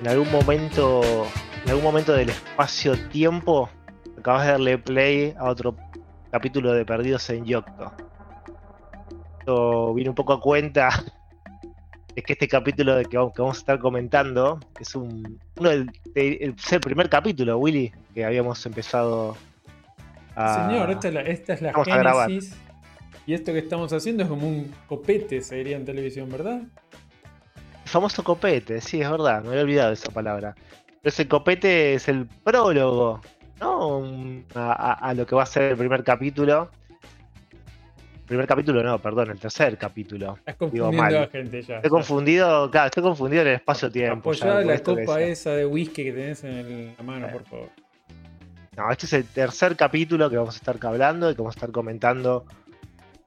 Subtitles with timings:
[0.00, 1.26] En algún momento,
[1.64, 3.68] en algún momento del espacio-tiempo,
[4.18, 5.76] acabas de darle play a otro
[6.32, 8.07] capítulo de Perdidos en Yocto.
[9.48, 10.90] Esto viene un poco a cuenta
[12.14, 15.70] de que este capítulo de que vamos, que vamos a estar comentando es un uno
[15.70, 19.38] del, de- es el primer capítulo, Willy, que habíamos empezado
[20.36, 20.66] a.
[20.68, 22.56] Señor, esta es la, esta es la génesis.
[23.26, 26.60] Y esto que estamos haciendo es como un copete, se diría en televisión, ¿verdad?
[27.84, 30.54] El famoso copete, sí, es verdad, me había olvidado esa palabra.
[30.56, 33.22] Pero ese copete es el prólogo,
[33.60, 33.96] ¿no?
[33.96, 36.68] Un- A, a- a lo que va a ser el primer capítulo.
[38.28, 40.36] Primer capítulo, no, perdón, el tercer capítulo.
[40.44, 41.14] Estás Digo confundiendo mal.
[41.16, 41.76] a la gente ya.
[41.76, 44.30] Estoy confundido, claro, estoy confundido en el espacio-tiempo.
[44.30, 47.70] Apoyá la copa esa de whisky que tenés en el- la mano, por favor.
[48.76, 51.58] No, este es el tercer capítulo que vamos a estar hablando y que vamos a
[51.58, 52.44] estar comentando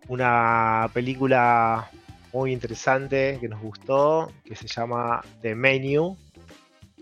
[0.08, 1.90] una película
[2.32, 6.16] muy interesante que nos gustó, que se llama The Menu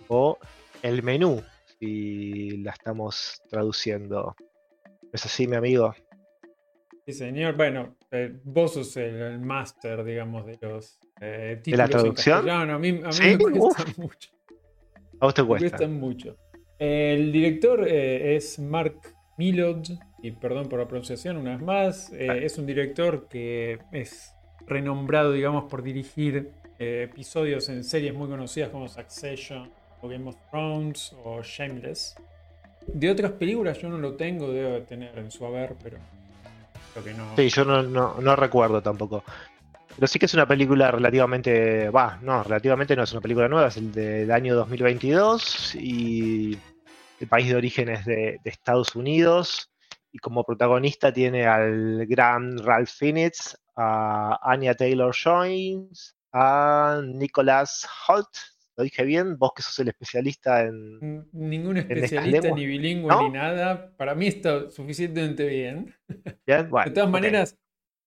[0.08, 0.38] o
[0.82, 1.44] El Menú,
[1.80, 4.36] si la estamos traduciendo.
[5.02, 5.94] ¿No ¿Es así, mi amigo?
[7.10, 7.56] Sí, señor.
[7.58, 12.36] Bueno, eh, vos sos el, el máster, digamos, de los eh, la títulos en traducción?
[12.38, 12.74] castellano.
[12.76, 13.24] A mí, a mí ¿Sí?
[13.24, 13.98] me cuesta Uf.
[13.98, 14.30] mucho.
[15.20, 15.70] ¿A vos te Me cuesta?
[15.78, 16.38] cuesta mucho.
[16.78, 19.00] El director eh, es Mark
[19.40, 19.88] Milod,
[20.22, 22.14] y perdón por la pronunciación una vez más.
[22.14, 22.38] eh, Ah.
[22.38, 24.32] es un director que es
[24.68, 29.72] renombrado, digamos, por dirigir episodios en series muy conocidas como Succession,
[30.02, 32.16] o Game of Thrones, o Shameless.
[32.88, 35.98] De otras películas yo no lo tengo, debo tener en su haber, pero
[37.36, 39.24] Sí, yo no, no, recuerdo tampoco.
[39.96, 41.90] Pero sí que es una película relativamente.
[41.90, 46.58] Va, no, relativamente no es una película nueva, es el del año 2022 y
[47.20, 49.72] el país de origen es de, de Estados Unidos.
[50.12, 58.30] Y como protagonista tiene al gran Ralph Fiennes, a Anya Taylor Jones, a Nicholas Holt.
[58.80, 59.38] ¿Lo dije bien?
[59.38, 61.28] Vos que sos el especialista en.
[61.34, 63.24] Ningún especialista, ni bilingüe, ¿no?
[63.24, 63.94] ni nada.
[63.98, 65.94] Para mí está suficientemente bien.
[66.48, 67.58] Bien, Bueno, De todas maneras,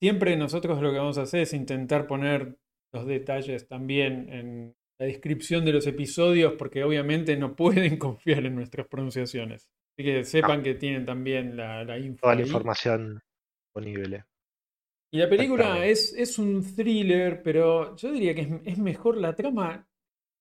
[0.01, 2.57] siempre nosotros lo que vamos a hacer es intentar poner
[2.91, 8.55] los detalles también en la descripción de los episodios, porque obviamente no pueden confiar en
[8.55, 9.69] nuestras pronunciaciones.
[9.95, 12.23] Así que sepan que tienen también la, la info.
[12.23, 12.47] Toda la ahí.
[12.47, 13.21] información
[13.67, 14.25] disponible.
[15.13, 19.37] Y la película es, es un thriller, pero yo diría que es, es mejor la
[19.37, 19.87] trama.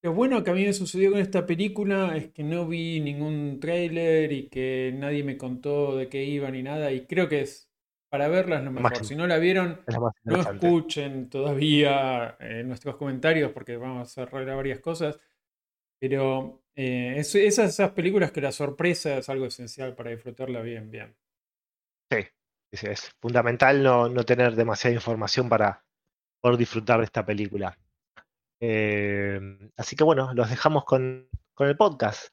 [0.04, 3.60] Lo bueno que a mí me sucedió con esta película es que no vi ningún
[3.60, 6.92] tráiler y que nadie me contó de qué iba ni nada.
[6.92, 7.70] Y creo que es
[8.10, 9.06] para verla es lo mejor.
[9.06, 9.96] Si no la vieron, Es
[10.26, 15.20] no escuchen todavía eh, nuestros comentarios porque vamos a arreglar varias cosas.
[16.00, 20.90] Pero eh, es, esas, esas películas que la sorpresa es algo esencial para disfrutarla bien,
[20.90, 21.16] bien.
[22.10, 22.26] Sí,
[22.74, 25.86] sí, es fundamental no, no tener demasiada información para
[26.42, 27.78] poder disfrutar de esta película.
[28.62, 29.40] Eh,
[29.78, 32.30] así que bueno, los dejamos con, con el podcast.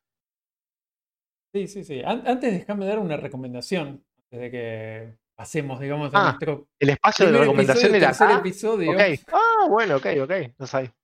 [1.55, 2.03] Sí, sí, sí.
[2.05, 6.91] An- antes déjame dar una recomendación, antes de que pasemos, digamos, a Ah, nuestro El
[6.91, 8.38] espacio de recomendación episodio, era tercer acá.
[8.38, 8.93] episodio.
[9.33, 10.33] Ah, bueno, ok, ok.
[10.59, 10.94] No sabía,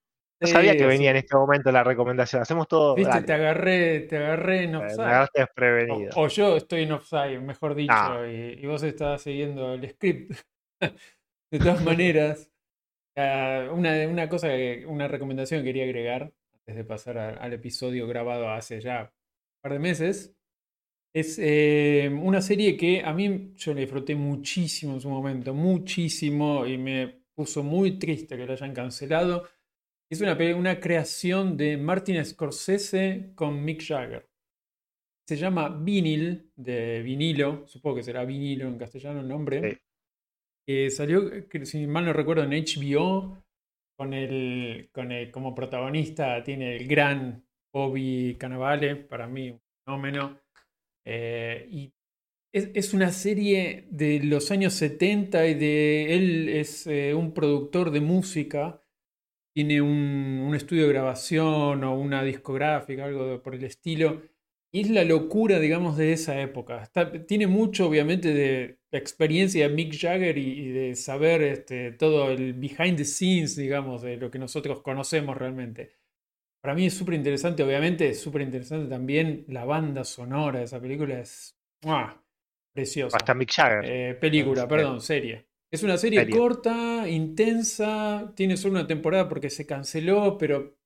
[0.40, 2.42] no sabía Sí, que venía en este momento la recomendación.
[2.42, 2.94] Hacemos todo.
[2.94, 3.26] Viste, dale.
[3.26, 4.98] te agarré, te agarré en Eh, offside.
[4.98, 6.10] Me agarraste desprevenido.
[6.16, 8.26] o yo estoy en offside, mejor dicho, No.
[8.30, 10.38] y, y vos estabas siguiendo el script.
[11.50, 12.53] De todas maneras, ah,
[13.16, 18.50] una, una cosa, que- una recomendación que quería agregar antes de pasar al episodio grabado
[18.50, 20.34] hace ya un par de meses.
[21.14, 26.66] Es eh, una serie que a mí yo la disfruté muchísimo en su momento, muchísimo,
[26.66, 29.44] y me puso muy triste que la hayan cancelado.
[30.10, 34.28] Es una, una creación de Martin Scorsese con Mick Jagger.
[35.26, 39.60] Se llama Vinil, de vinilo, supongo que será vinilo en castellano el nombre.
[39.72, 39.78] Sí.
[40.66, 43.42] Que salió, eh, si mal no recuerdo, en HBO.
[43.96, 50.40] Con el, con el, como protagonista tiene el gran Bobby Cannavale, para mí un fenómeno.
[51.04, 51.92] Eh, y
[52.52, 58.00] es, una serie de los años 70 y de él es eh, un productor de
[58.00, 58.80] música.
[59.54, 64.22] Tiene un, un estudio de grabación o una discográfica, algo por el estilo.
[64.74, 66.82] Y es la locura, digamos, de esa época.
[66.82, 71.92] Está- tiene mucho, obviamente, de la experiencia de Mick Jagger y, y de saber este,
[71.92, 75.92] todo el behind the scenes, digamos, de lo que nosotros conocemos realmente.
[76.60, 80.80] Para mí es súper interesante, obviamente, es súper interesante también la banda sonora de esa
[80.80, 81.20] película.
[81.20, 81.54] Es
[81.84, 82.20] ¡mua!
[82.74, 83.16] preciosa.
[83.16, 83.84] Hasta Mick Jagger.
[83.84, 84.68] Eh, película, Sí.
[84.68, 85.46] perdón, serie.
[85.70, 90.78] Es una serie, corta, intensa, tiene solo una temporada porque se canceló, pero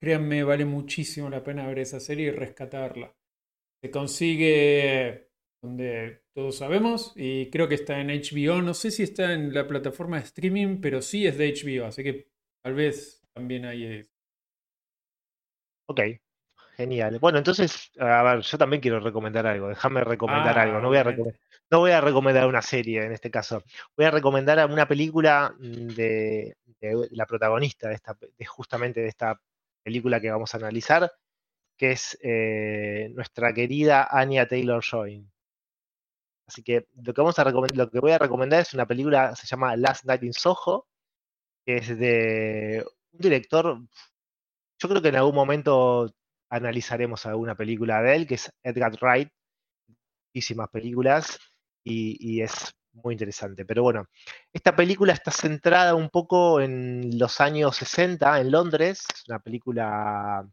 [0.00, 3.14] créanme, vale muchísimo la pena ver esa serie y rescatarla.
[3.82, 5.30] Se consigue
[5.62, 9.66] donde todos sabemos y creo que está en HBO, no sé si está en la
[9.66, 12.28] plataforma de streaming, pero sí es de HBO, así que
[12.62, 14.02] tal vez también hay...
[15.86, 16.00] Ok,
[16.80, 17.18] Genial.
[17.18, 19.68] Bueno, entonces, a ver, yo también quiero recomendar algo.
[19.68, 20.80] Déjame recomendar algo.
[20.80, 23.62] No voy, a no voy a recomendar una serie en este caso.
[23.94, 26.56] Voy a recomendar una película mm, de,
[27.10, 29.38] la protagonista de, esta, de justamente de esta
[29.82, 31.12] película que vamos a analizar,
[31.76, 35.26] que es eh, nuestra querida Anya Taylor Joy.
[36.46, 39.46] Así que lo que, vamos a lo que voy a recomendar es una película, se
[39.46, 40.88] llama Last Night in Soho,
[41.64, 43.80] que es de un director,
[44.78, 46.12] yo creo que en algún momento
[46.50, 49.30] analizaremos alguna película de él, que es Edgar Wright,
[50.34, 51.38] muchísimas películas,
[51.84, 53.64] y, es muy interesante.
[53.64, 54.06] Pero bueno,
[54.52, 60.46] esta película está centrada un poco en los años 60 en Londres, es una película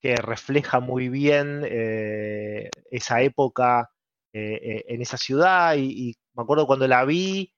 [0.00, 3.90] que refleja muy bien eh, esa época
[4.32, 7.52] eh, eh, en esa ciudad y, me acuerdo cuando la vi,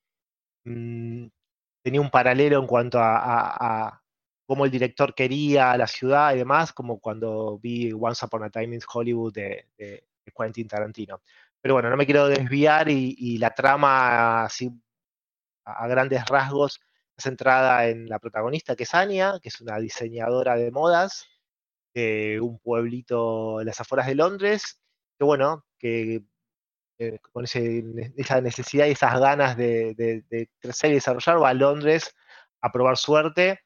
[0.65, 1.27] mm,
[1.81, 4.01] tenía un paralelo en cuanto a,
[4.45, 8.75] cómo el director quería la ciudad y demás, como cuando vi Once Upon a Time
[8.75, 9.67] in Hollywood de,
[10.37, 11.21] Quentin Tarantino.
[11.65, 14.69] Pero bueno, no me quiero desviar y, la trama así
[15.65, 16.79] a, grandes rasgos
[17.17, 21.25] centrada en la protagonista que es Anya, que es una diseñadora de modas
[21.91, 24.79] de un pueblito en las afueras de Londres,
[25.17, 26.21] que bueno, que
[26.99, 32.15] eh, con esa necesidad y esas ganas de, crecer y desarrollar, va a Londres
[32.61, 33.61] a probar suerte.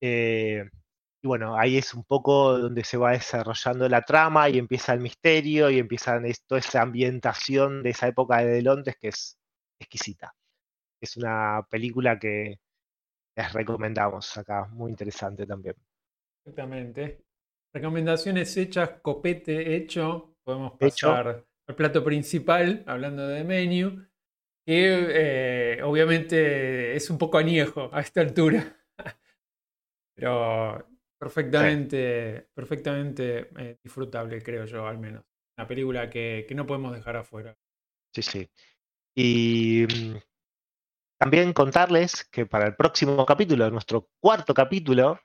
[0.00, 0.70] Eh,
[1.20, 5.00] y bueno, ahí es un poco donde se va desarrollando la trama y empieza el
[5.00, 9.36] misterio y empieza toda esa ambientación de esa época de Londres que es
[9.80, 10.32] exquisita.
[11.00, 12.60] Es una película que
[13.36, 15.74] les recomendamos acá, muy interesante también.
[16.44, 17.24] Exactamente.
[17.72, 20.36] Recomendaciones hechas, copete hecho.
[20.44, 24.06] Podemos pasar el plato principal, hablando de menú,
[24.64, 28.76] que eh, obviamente es un poco añejo a esta altura,
[30.14, 30.86] pero
[31.18, 35.24] perfectamente, perfectamente eh, disfrutable, creo yo, al menos.
[35.56, 37.56] Una película que, no podemos dejar afuera.
[38.14, 38.50] Sí, sí.
[39.14, 40.16] Y mm,
[41.18, 45.20] también contarles que para el próximo capítulo, nuestro cuarto capítulo,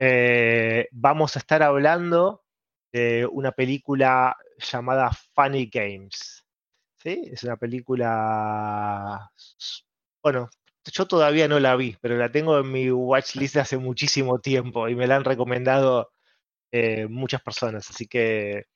[0.00, 2.44] eh, vamos a estar hablando
[2.92, 6.44] de una película llamada Funny Games.
[6.96, 7.28] ¿Sí?
[7.30, 9.30] Es una película.
[10.22, 10.48] Bueno,
[10.92, 14.88] yo todavía no la vi, pero la tengo en mi watchlist de hace muchísimo tiempo
[14.88, 16.12] y me la han recomendado
[16.72, 18.66] eh, muchas personas, así que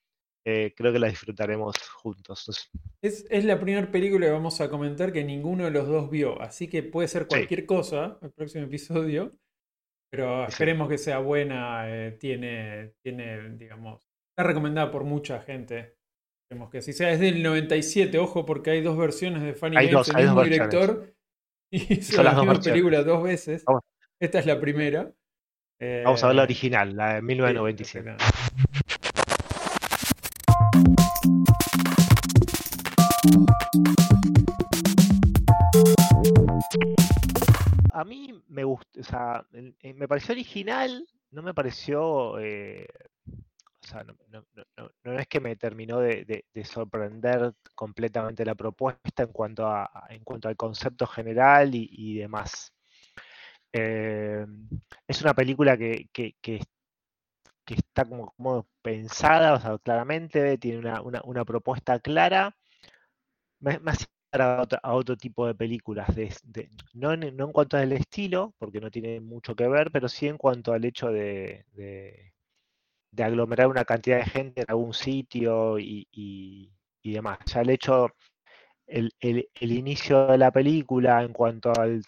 [0.47, 2.71] eh, creo que la disfrutaremos juntos.
[3.03, 6.69] Es, la primera película que vamos a comentar que ninguno de los dos vio, así
[6.69, 9.37] que puede ser cualquier cosa el próximo episodio,
[10.11, 14.09] pero esperemos que sea buena, eh, tiene, tiene, digamos,
[14.39, 15.97] Está recomendada por mucha gente.
[16.45, 17.11] Esperemos que así sea.
[17.11, 21.13] Es del 97, ojo, porque hay dos versiones de Funny hay Games, el mismo director.
[21.70, 23.65] Y Son las dos películas dos veces.
[24.19, 25.12] Esta es la primera.
[26.05, 28.17] Vamos a ver la eh, original, la de 1997.
[37.93, 39.44] a mí me gusta, o sea,
[39.82, 42.87] me pareció original, no me pareció eh,
[45.04, 50.49] no, es que me terminó de, sorprender completamente la propuesta en cuanto, a, en cuanto
[50.49, 52.73] al concepto general y, demás.
[53.73, 54.47] Eh,
[55.07, 56.09] es una película que,
[57.66, 62.54] está como, pensada, o sea, claramente, tiene una, propuesta clara.
[63.61, 66.09] Más a otro, a otro tipo de películas,
[66.92, 70.28] no, en, no, en, cuanto al estilo, porque no tiene mucho que ver, pero sí
[70.28, 71.64] en cuanto al hecho de
[73.25, 76.71] aglomerar una cantidad de gente en algún sitio y,
[77.03, 77.39] demás.
[77.47, 78.11] Ya el hecho,
[78.87, 79.13] el,
[79.61, 82.03] inicio de la película en cuanto al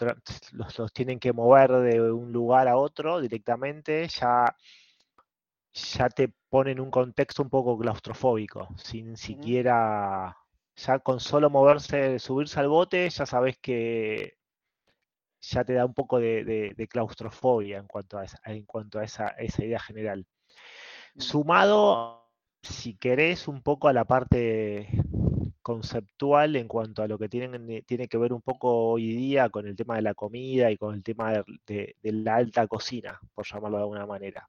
[0.53, 4.55] los, tienen que mover de un lugar a otro directamente, ya,
[5.73, 10.37] ya te pone en un contexto un poco claustrofóbico, sin siquiera,
[10.77, 14.35] ya con solo moverse, subirse al bote, ya sabes que
[15.41, 19.65] ya te da un poco de, claustrofobia en cuanto a en cuanto a esa, esa
[19.65, 20.27] idea general.
[21.17, 22.29] Sumado,
[22.63, 24.89] si querés, un poco a la parte
[25.63, 29.77] conceptual en cuanto a lo que tiene, que ver un poco hoy día con el
[29.77, 33.83] tema de la comida y con el tema de, la alta cocina, por llamarlo de
[33.83, 34.49] alguna manera.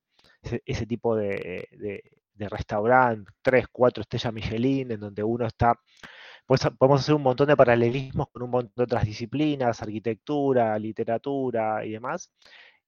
[0.65, 1.67] Ese, tipo de,
[2.33, 5.79] de, restaurante, tres, cuatro estrellas Michelin, en donde uno está
[6.45, 11.85] pues podemos hacer un montón de paralelismos con un montón de otras disciplinas, arquitectura, literatura
[11.85, 12.31] y demás,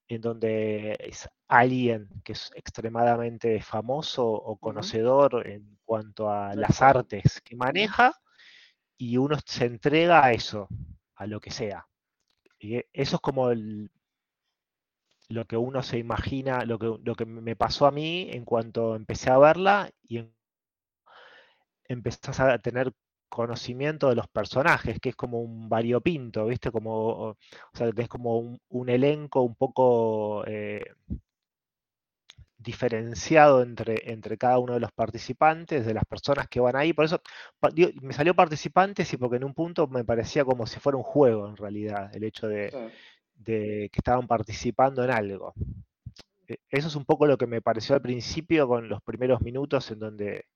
[0.08, 7.40] en donde es alguien que es extremadamente famoso o conocedor en cuanto a las artes
[7.42, 8.12] que maneja
[8.96, 10.68] y uno se entrega a eso,
[11.16, 11.86] a lo que sea.
[12.58, 13.50] Y eso es como
[15.28, 18.94] lo que uno se imagina, lo que, lo que me pasó a mí en cuanto
[18.94, 20.34] empecé a verla y en,
[21.88, 22.92] empezás a tener
[23.34, 26.70] conocimiento de los personajes, que es como un variopinto, ¿viste?
[26.70, 27.36] Como, o
[27.72, 30.84] sea, que es como un, elenco un poco eh,
[32.58, 36.92] diferenciado entre, entre cada uno de los participantes, de las personas que van ahí.
[36.92, 37.20] Por eso
[38.02, 41.48] me salió participantes y porque en un punto me parecía como si fuera un juego
[41.48, 42.70] en realidad, el hecho de,
[43.34, 45.54] de que estaban participando en algo.
[46.48, 49.90] E, eso es un poco lo que me pareció al principio con los primeros minutos
[49.90, 50.46] en donde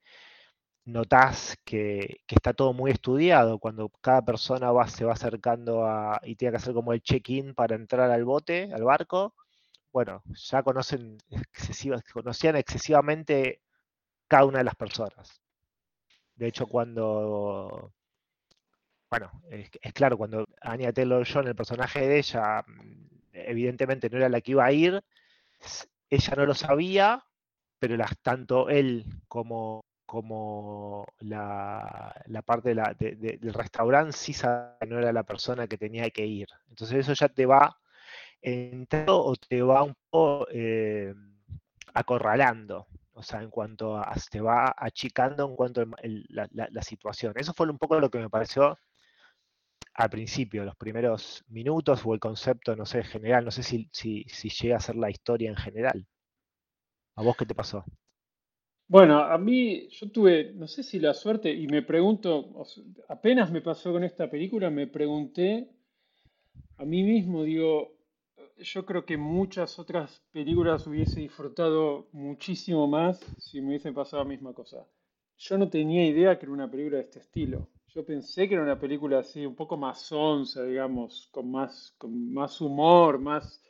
[0.88, 6.36] notás que, está todo muy estudiado, cuando cada persona va, se va acercando a, y
[6.36, 9.34] tiene que hacer como el check-in para entrar al bote, al barco,
[9.92, 11.18] bueno, ya conocen
[12.12, 13.62] conocían excesivamente
[14.28, 15.40] cada una de las personas.
[16.36, 17.92] De hecho, cuando,
[19.10, 24.40] bueno, es, claro, cuando Anya Taylor-John, el personaje de ella, mm, evidentemente no era la
[24.40, 25.02] que iba a ir,
[26.10, 27.24] ella no lo sabía,
[27.78, 32.14] pero tanto él como como la,
[32.46, 36.48] parte del restaurante sí sabe que no era la persona que tenía que ir.
[36.70, 37.78] Entonces eso ya te va
[38.40, 41.14] entrando o te va un poco eh,
[41.92, 45.86] acorralando, o sea, en cuanto a, te va achicando en cuanto a
[46.30, 47.34] la, situación.
[47.36, 48.78] Eso fue un poco lo que me pareció
[49.92, 54.24] al principio, los primeros minutos o el concepto, no sé, general, no sé si, si,
[54.30, 56.06] si llega a ser la historia en general.
[57.16, 57.84] ¿A vos qué te pasó?
[58.88, 62.64] Bueno, a mí yo tuve, no sé si la suerte, y me pregunto,
[63.08, 65.68] apenas me pasó con esta película, me pregunté
[66.78, 67.96] a mí mismo, digo,
[68.56, 74.28] yo creo que muchas otras películas hubiese disfrutado muchísimo más si me hubiesen pasado la
[74.28, 74.86] misma cosa.
[75.36, 77.68] Yo no tenía idea que era una película de este estilo.
[77.88, 82.32] Yo pensé que era una película así, un poco más sonsa, digamos, con más, con
[82.32, 83.62] más humor, más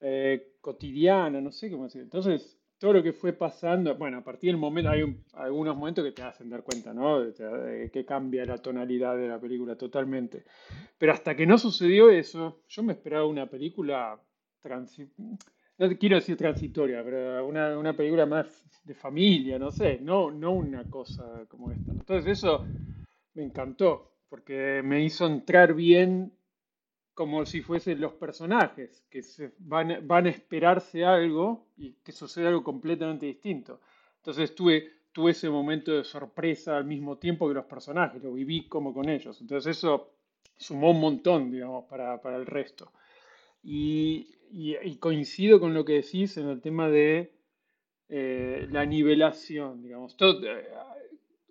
[0.00, 2.02] eh, cotidiana, no sé cómo decir.
[2.02, 5.02] Entonces, todo lo que fue pasando, bueno, a partir del momento, hay
[5.34, 7.20] algunos momentos que te hacen dar cuenta, ¿no?
[7.20, 10.44] De, que cambia la tonalidad de la película totalmente.
[10.96, 14.18] Pero hasta que no sucedió eso, yo me esperaba una película,
[14.64, 20.52] no quiero decir transitoria, pero una, una, película más de familia, no sé, no, no
[20.52, 21.92] una cosa como esta.
[21.92, 22.66] Entonces eso
[23.34, 26.32] me encantó, porque me hizo entrar bien
[27.20, 29.20] como si fuesen los personajes, que
[29.58, 33.82] van, van, a esperarse algo y que sucede algo completamente distinto.
[34.16, 38.66] Entonces tuve, tuve ese momento de sorpresa al mismo tiempo que los personajes, lo viví
[38.68, 39.38] como con ellos.
[39.38, 40.14] Entonces eso
[40.56, 42.90] sumó un montón, digamos, para, para el resto.
[43.62, 47.34] Y, y, coincido con lo que decís en el tema de
[48.08, 50.16] eh, la nivelación, digamos.
[50.16, 50.68] Todo, eh,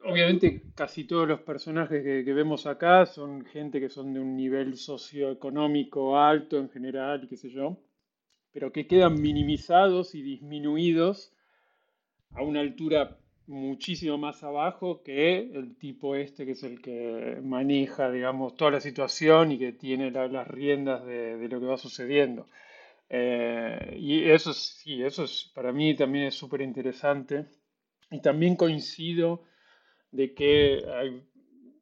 [0.04, 4.78] obviamente casi todos los personajes que, vemos acá son gente que son de un nivel
[4.78, 7.78] socioeconómico alto en general, qué sé yo,
[8.52, 11.34] pero que quedan minimizados y disminuidos
[12.32, 18.12] a una altura muchísimo más abajo que el tipo este que es el que maneja,
[18.12, 22.48] digamos, toda la situación y que tiene las riendas de, lo que va sucediendo.
[23.10, 27.46] Eh, y eso sí, eso es, para mí también es súper interesante.
[28.12, 29.44] Y también coincido
[30.12, 31.24] de que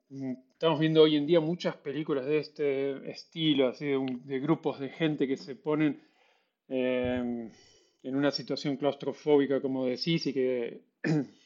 [0.09, 4.89] mm, estamos viendo hoy en día muchas películas de este estilo, así de, grupos de
[4.89, 6.01] gente que se ponen
[6.67, 7.51] em,
[8.03, 10.81] en una situación claustrofóbica, como decís, y que...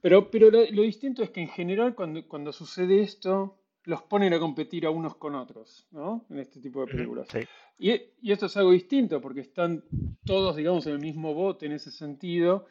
[0.00, 4.38] Pero, pero lo, distinto es que en general cuando, cuando sucede esto, los ponen a
[4.38, 6.26] competir a unos con otros, ¿no?
[6.28, 7.26] En este tipo de películas.
[7.78, 9.82] Y, y, esto es algo distinto porque están
[10.26, 12.66] todos, digamos, en el mismo bote en ese sentido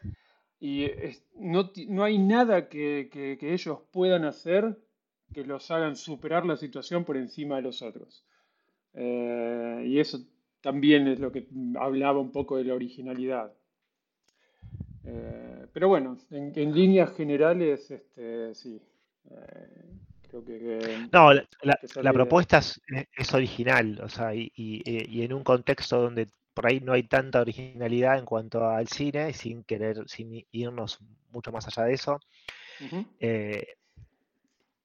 [0.64, 0.90] y
[1.36, 4.78] no, no, hay nada que, que, ellos puedan hacer
[5.34, 8.26] que los hagan superar la situación por encima de los otros.
[8.94, 10.20] Eh, y eso
[10.62, 13.52] también es lo que hablaba un poco de la originalidad.
[15.04, 18.82] Eh, pero bueno, en, en, líneas generales, este, sí.
[19.32, 19.68] Eh,
[20.30, 22.82] creo que, no, la, la, propuesta es,
[23.18, 27.04] es, original, o sea, y, y, y, en un contexto donde por ahí no hay
[27.04, 31.00] tanta originalidad en cuanto al cine, sin querer, sin irnos
[31.32, 32.20] mucho más allá de eso.
[33.20, 33.66] Eh,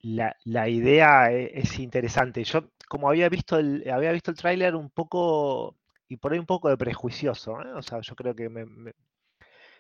[0.02, 2.44] la, idea e, es, interesante.
[2.44, 5.76] Yo, como había visto el, había visto el tráiler un poco,
[6.08, 7.72] y por ahí un poco de prejuicioso, ¿eh?
[7.75, 8.92] o sea, yo creo que me,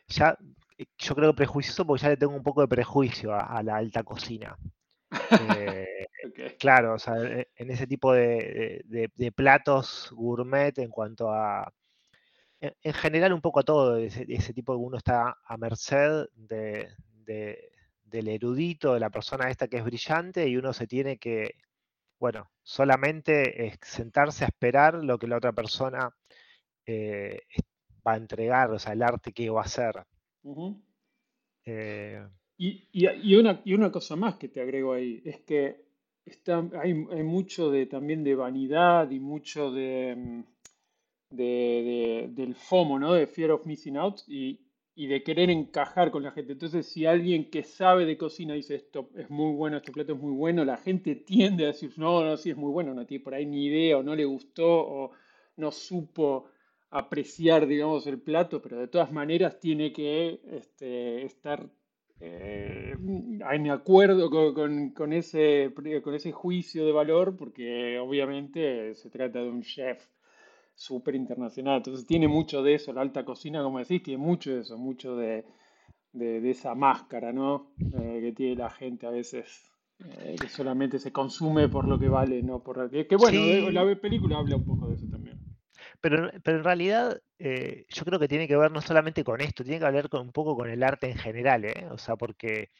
[0.08, 0.36] ya,
[0.98, 4.56] yo creo prejuicioso porque ya le tengo un poco de prejuicio a, la alta cocina.
[5.56, 6.06] Eh,
[6.58, 8.84] claro, o sea, e, en ese tipo de,
[9.34, 11.72] platos gourmet en cuanto a,
[12.60, 16.88] en, general un poco a todo, ese, tipo de uno está a merced de,
[18.04, 21.54] del erudito, de la persona esta que es brillante y uno se tiene que,
[22.18, 26.10] bueno, solamente sentarse a esperar lo que la otra persona
[26.86, 27.42] eh,
[28.06, 30.04] va a entregar, o sea, el arte que va a hacer.
[31.64, 35.84] Eh, y, una, y una cosa más que te agrego ahí, es que
[36.24, 40.44] está, hay, mucho de, también de vanidad y mucho de,
[41.30, 43.14] del FOMO, ¿no?
[43.14, 44.60] De Fear of Missing Out y,
[44.96, 46.52] de querer encajar con la gente.
[46.52, 50.18] Entonces, si alguien que sabe de cocina dice esto es muy bueno, este plato es
[50.18, 53.22] muy bueno, la gente tiende a decir, no, no, sí es muy bueno, no tiene
[53.22, 55.12] por ahí ni idea o no le gustó o
[55.56, 56.46] no supo
[56.90, 61.70] apreciar, digamos, el plato, pero de todas maneras tiene que este, estar
[62.20, 69.48] eh, en acuerdo con, ese, con ese juicio de valor, porque obviamente se trata de
[69.48, 70.08] un chef
[70.78, 71.78] súper internacional.
[71.78, 75.16] Entonces tiene mucho de eso, la alta cocina, como decís, tiene mucho de eso, mucho
[75.16, 75.44] de,
[76.14, 77.72] esa máscara, ¿no?
[77.80, 82.08] Eh, que tiene la gente a veces, eh, que solamente se consume por lo que
[82.08, 85.38] vale, no por que, que bueno, la película habla un poco de eso también.
[86.00, 89.64] Pero, pero en realidad eh, yo creo que tiene que ver no solamente con esto,
[89.64, 91.88] tiene que ver con, un poco con el arte en general, ¿eh?
[91.90, 92.70] O sea, porque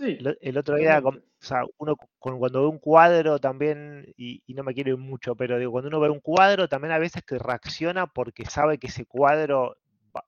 [0.00, 4.90] el, otro día, o sea, uno cuando ve un cuadro también, y, no me quiero
[4.90, 8.44] ir mucho, pero digo, cuando uno ve un cuadro también a veces que reacciona porque
[8.44, 9.76] sabe que ese cuadro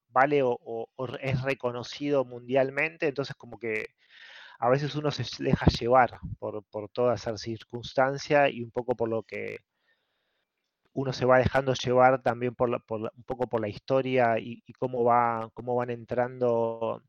[0.08, 0.88] vale o,
[1.20, 3.86] es reconocido mundialmente, entonces como que
[4.58, 9.08] a veces uno se deja llevar por, por toda esa circunstancia y un poco por
[9.08, 9.58] lo que
[10.92, 15.50] uno se va dejando llevar también por, un poco por la historia y, cómo, va,
[15.54, 17.02] cómo van entrando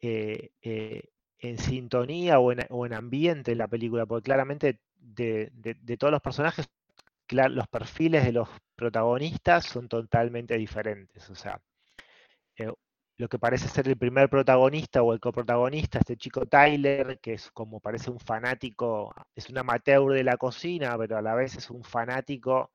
[0.00, 1.02] eh, eh,
[1.42, 5.50] en sintonía o en, ambiente en la película, porque claramente de,
[5.98, 6.68] todos los personajes,
[7.28, 11.28] los perfiles de los protagonistas son totalmente diferentes.
[11.30, 11.60] O sea,
[12.56, 12.72] eh,
[13.18, 17.50] lo que parece ser el primer protagonista o el coprotagonista, este chico Tyler, que es
[17.50, 21.70] como parece un fanático, es un amateur de la cocina, pero a la vez es
[21.70, 22.70] un fanático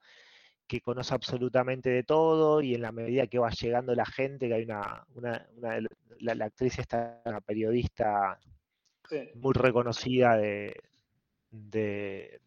[0.68, 4.56] que conoce absolutamente de todo y en la medida que va llegando la gente, que
[4.56, 5.48] hay una, una,
[6.20, 8.38] la, actriz está una periodista
[9.36, 10.74] muy reconocida de,
[11.52, 12.40] de,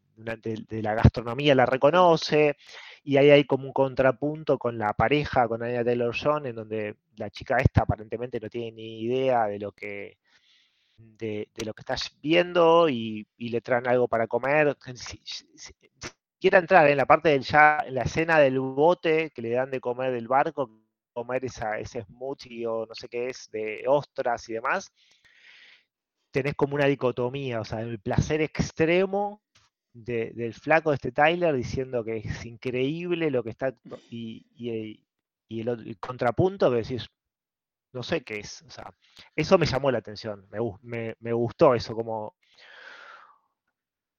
[0.83, 2.57] la gastronomía, la reconoce,
[3.03, 6.96] y ahí hay como un contrapunto con la pareja, con Anya Taylor John, en donde
[7.16, 10.18] la chica esta aparentemente no tiene ni idea de lo que
[10.96, 14.77] de, lo que estás viendo y, le traen algo para comer.
[14.94, 15.20] Si,
[16.38, 19.70] quiera entrar en la parte del ya, en la escena del bote que le dan
[19.70, 20.70] de comer del barco,
[21.12, 24.92] comer esa, ese smoothie o no sé qué es, de ostras y demás,
[26.31, 29.43] tenés como una dicotomía, o sea, el placer extremo
[29.93, 33.75] del flaco de este Tyler diciendo que es increíble lo que está
[34.09, 34.47] y,
[35.49, 37.09] el, contrapunto que decís,
[37.93, 38.95] no sé qué es, o sea,
[39.35, 40.47] eso me llamó la atención,
[40.83, 42.37] me, gustó eso, como,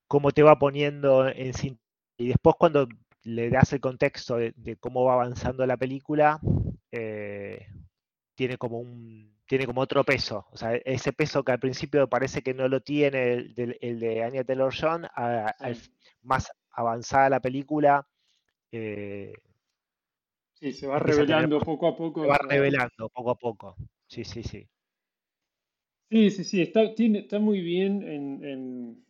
[0.08, 1.54] como te va poniendo en
[2.18, 2.88] y después cuando
[3.24, 6.40] le das el contexto de, cómo va avanzando la película,
[6.92, 7.68] eh,
[8.36, 10.46] tiene como un tiene como otro peso.
[10.54, 14.46] O sea, ese peso que al principio parece que no lo tiene el, de Anya
[14.46, 15.06] Taylor John,
[16.22, 18.08] más avanzada la película.
[18.72, 19.34] Eh,
[20.54, 22.22] sí, se va revelando poco a poco.
[22.22, 23.76] Se va revelando poco a poco.
[24.08, 24.66] Sí, sí, sí.
[26.10, 26.62] Sí, sí, sí.
[26.62, 29.04] Está, tiene, está muy bien en,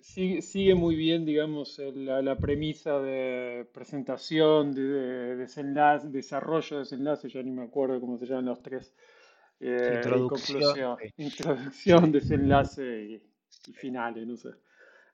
[0.00, 7.64] sigue, muy bien, digamos, la, premisa de presentación, de, desenlace, desarrollo, desenlace, ya ni me
[7.64, 8.94] acuerdo cómo se llaman los tres
[9.60, 14.50] eh, introducción, introducción, desenlace y, finales, no sé.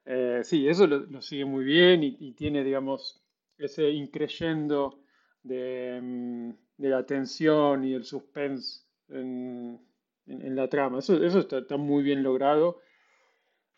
[0.04, 3.24] Eh, sí, eso lo, sigue muy bien y, tiene, digamos,
[3.58, 5.00] ese increyendo
[5.42, 9.80] de, mm, de, la tensión y el suspense en,
[10.26, 11.00] la trama.
[11.00, 12.80] Eso, eso está, muy bien logrado.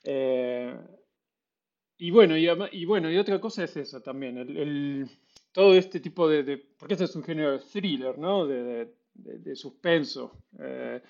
[0.05, 0.77] Eh,
[1.97, 5.09] y bueno, y, bueno, y otra cosa es eso también, el,
[5.51, 8.47] todo este tipo de, porque este es un género de thriller, ¿no?
[8.47, 10.45] De, de, suspenso.
[10.59, 11.03] Eh,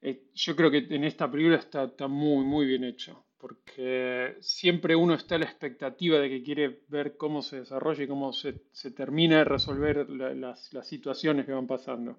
[0.00, 4.96] eh, yo creo que en esta película está, está, muy, muy bien hecho, porque siempre
[4.96, 8.62] uno está a la expectativa de que quiere ver cómo se desarrolla y cómo se,
[8.72, 12.18] se termina de resolver las, las situaciones que van pasando.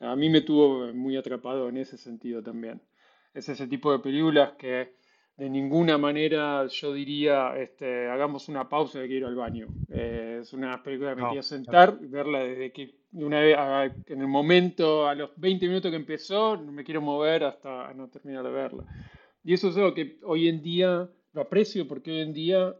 [0.00, 2.82] A mí me tuvo muy atrapado en ese sentido también.
[3.32, 4.94] Es ese tipo de películas que
[5.36, 9.66] de ninguna manera yo diría, este, hagamos una pausa de que ir al baño.
[9.90, 13.56] Eh, es una película que me quiero sentar, verla desde que una vez,
[14.06, 18.08] en el momento, a los 20 minutos que empezó, no me quiero mover hasta no
[18.08, 18.84] terminar de verla.
[19.42, 22.74] Y eso es algo que hoy en día lo aprecio porque hoy en día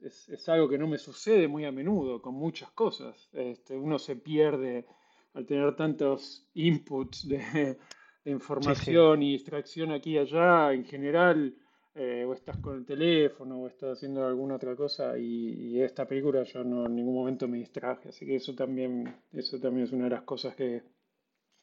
[0.00, 3.28] es, algo que no me sucede muy a menudo con muchas cosas.
[3.32, 4.86] Este, uno se pierde
[5.32, 7.78] al tener tantos inputs de,
[8.24, 10.72] información y distracción aquí y allá.
[10.72, 11.54] En general,
[11.96, 16.42] eh, o estás con el teléfono o estás haciendo alguna otra cosa y, esta película
[16.42, 20.04] yo no en ningún momento me distraje, así que eso también, eso también es una
[20.04, 20.82] de las cosas que,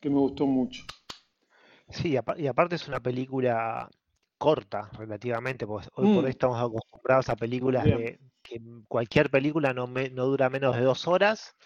[0.04, 0.84] me gustó mucho.
[1.90, 3.90] Sí, y aparte es una película
[4.38, 6.30] corta relativamente, porque hoy por hoy mm.
[6.30, 11.58] estamos acostumbrados a películas de que cualquier película no, no dura menos de dos horas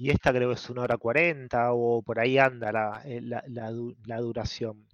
[0.00, 4.20] y esta creo que es una hora cuarenta o por ahí anda la, eh, la,
[4.20, 4.86] duración.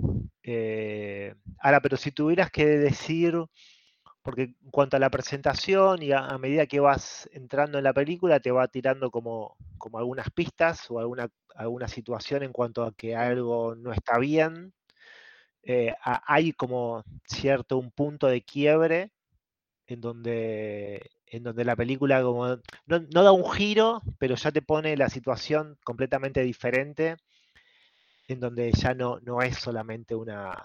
[0.42, 3.37] Eh, ahora, pero si tuvieras que decir,
[4.21, 8.40] porque en cuanto a la presentación y a, medida que vas entrando en la película,
[8.40, 13.14] te va tirando como, como algunas pistas o alguna, alguna situación en cuanto a que
[13.14, 14.75] algo no está bien.
[15.62, 19.12] Eh, hay como cierto un punto de quiebre
[19.87, 22.47] en donde en donde la película como
[22.87, 27.17] no, da un giro, pero ya te pone la situación completamente diferente,
[28.29, 30.57] en donde ya no, no es solamente una,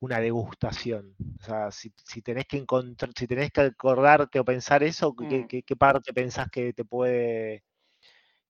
[0.00, 1.14] una degustación.
[1.40, 1.90] O sea, si,
[2.22, 5.46] tenés que encontrar, si tenés que acordarte o pensar eso, ¿qué, mm.
[5.64, 7.64] qué, parte pensás que te puede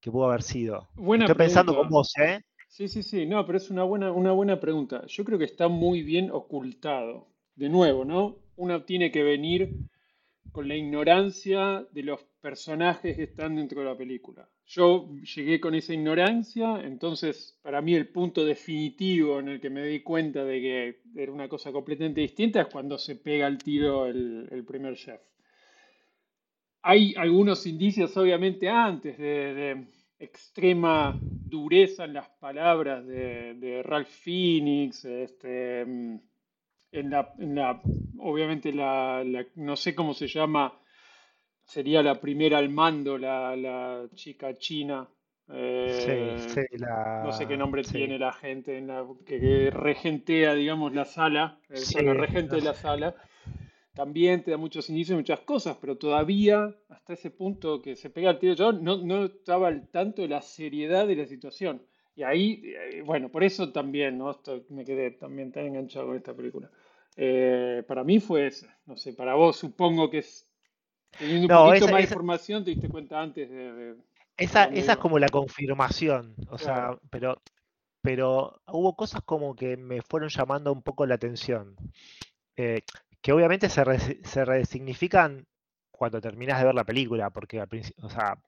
[0.00, 0.88] que pudo haber sido?
[0.96, 2.42] Estoy pensando con vos, ¿eh?
[2.68, 5.04] Sí, sí, sí, no, pero es una buena, una buena pregunta.
[5.06, 7.28] Yo creo que está muy bien ocultado.
[7.56, 8.36] De nuevo, ¿no?
[8.54, 9.74] Uno tiene que venir
[10.52, 14.48] con la ignorancia de los personajes que están dentro de la película.
[14.66, 19.84] Yo llegué con esa ignorancia, entonces para mí el punto definitivo en el que me
[19.84, 24.06] di cuenta de que era una cosa completamente distinta es cuando se pega el tiro
[24.06, 25.20] el, primer chef.
[26.82, 29.86] Hay algunos indicios obviamente antes de,
[30.20, 35.86] extrema dureza en las palabras de, Ralph Phoenix, este,
[36.92, 37.82] en la,
[38.18, 39.24] obviamente la,
[39.56, 40.78] no sé cómo se llama,
[41.64, 45.08] sería la primera al mando, la, chica china.
[45.50, 46.36] Eh,
[47.24, 52.18] no sé qué nombre tiene la gente en la, que, regentea, digamos, la sala, el
[52.18, 53.14] regente de la sala.
[53.94, 58.10] También te da muchos indicios y muchas cosas, pero todavía, hasta ese punto que se
[58.10, 61.82] pega el tiro, yo no, no estaba al tanto de la seriedad de la situación.
[62.14, 64.40] Y ahí, eh, bueno, por eso también, ¿no?
[64.70, 66.68] me quedé también tan enganchado con esta película.
[67.20, 68.78] Eh, para mí fue esa.
[68.86, 70.48] No sé, para vos supongo que es.
[71.18, 73.96] Teniendo un poquito más de información, te diste cuenta antes de.
[74.36, 76.36] esa, esa es como la confirmación.
[76.48, 77.42] O sea, pero,
[78.02, 81.74] pero hubo cosas como que me fueron llamando un poco la atención.
[82.56, 82.82] Eh,
[83.20, 83.84] que obviamente se,
[84.22, 85.44] se resignifican
[85.90, 88.38] cuando terminas de ver la película, porque al principio, o sea,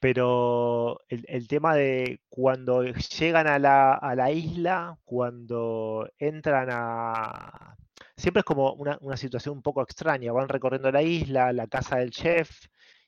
[0.00, 7.76] pero el, tema de cuando llegan a la, a la, isla, cuando entran a...
[8.16, 12.10] Siempre es como una, situación un poco extraña, van recorriendo la isla, la casa del
[12.10, 12.50] chef,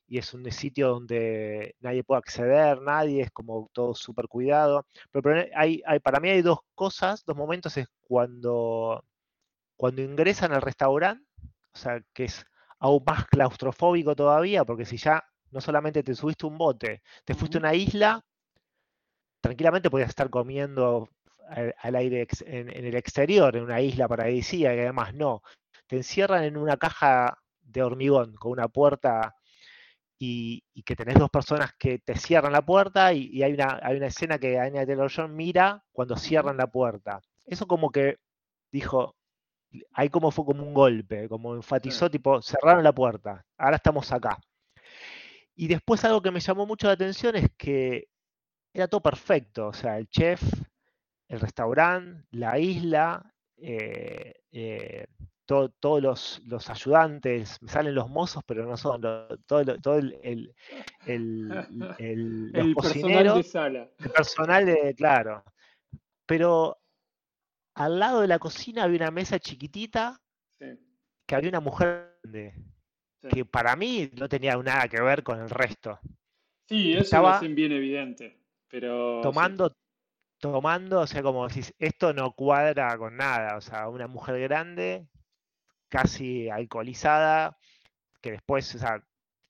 [0.06, 4.86] y es un sitio donde nadie puede acceder, nadie, es como todo súper cuidado.
[5.10, 9.02] Pero, hay, hay, para mí hay dos cosas, dos momentos, es cuando,
[9.76, 11.24] cuando ingresan al restaurante,
[11.74, 12.44] o sea, que es
[12.78, 17.58] aún más claustrofóbico todavía, porque si ya no solamente te subiste un bote, te fuiste
[17.58, 18.24] a una isla,
[19.40, 21.08] tranquilamente podías estar comiendo
[21.48, 25.42] al, aire en, el exterior, en una isla paradisíaca, que además no.
[25.86, 29.36] Te encierran en una caja de hormigón con una puerta
[30.18, 34.06] y, que tenés dos personas que te cierran la puerta y, hay, una, hay una
[34.06, 37.20] escena que Anya Taylor-John mira cuando cierran la puerta.
[37.44, 38.18] Eso como que
[38.70, 39.16] dijo,
[39.92, 44.38] ahí como fue como un golpe, como enfatizó, tipo, cerraron la puerta, ahora estamos acá.
[45.54, 48.08] Y después algo que me llamó mucho la atención es que
[48.72, 50.42] era todo perfecto, o sea, el chef,
[51.28, 55.06] el restaurante, la isla, eh, eh,
[55.46, 59.02] todos los, ayudantes, me salen los mozos, pero no son,
[59.46, 59.78] todo, el,
[60.22, 60.54] el,
[61.06, 63.90] el, personal de sala.
[63.98, 65.44] El personal de, claro.
[66.26, 66.78] Pero
[67.74, 70.20] al lado de la cocina había una mesa chiquitita
[70.58, 72.71] que había una mujer grande
[73.30, 75.98] que para mí no tenía nada que ver con el resto.
[76.68, 79.20] Sí, eso Estaba es bien evidente, pero...
[79.22, 79.76] Tomando,
[80.38, 85.06] tomando, o sea, como si esto no cuadra con nada, o sea, una mujer grande,
[85.88, 87.56] casi alcoholizada,
[88.20, 89.04] que después, o sea,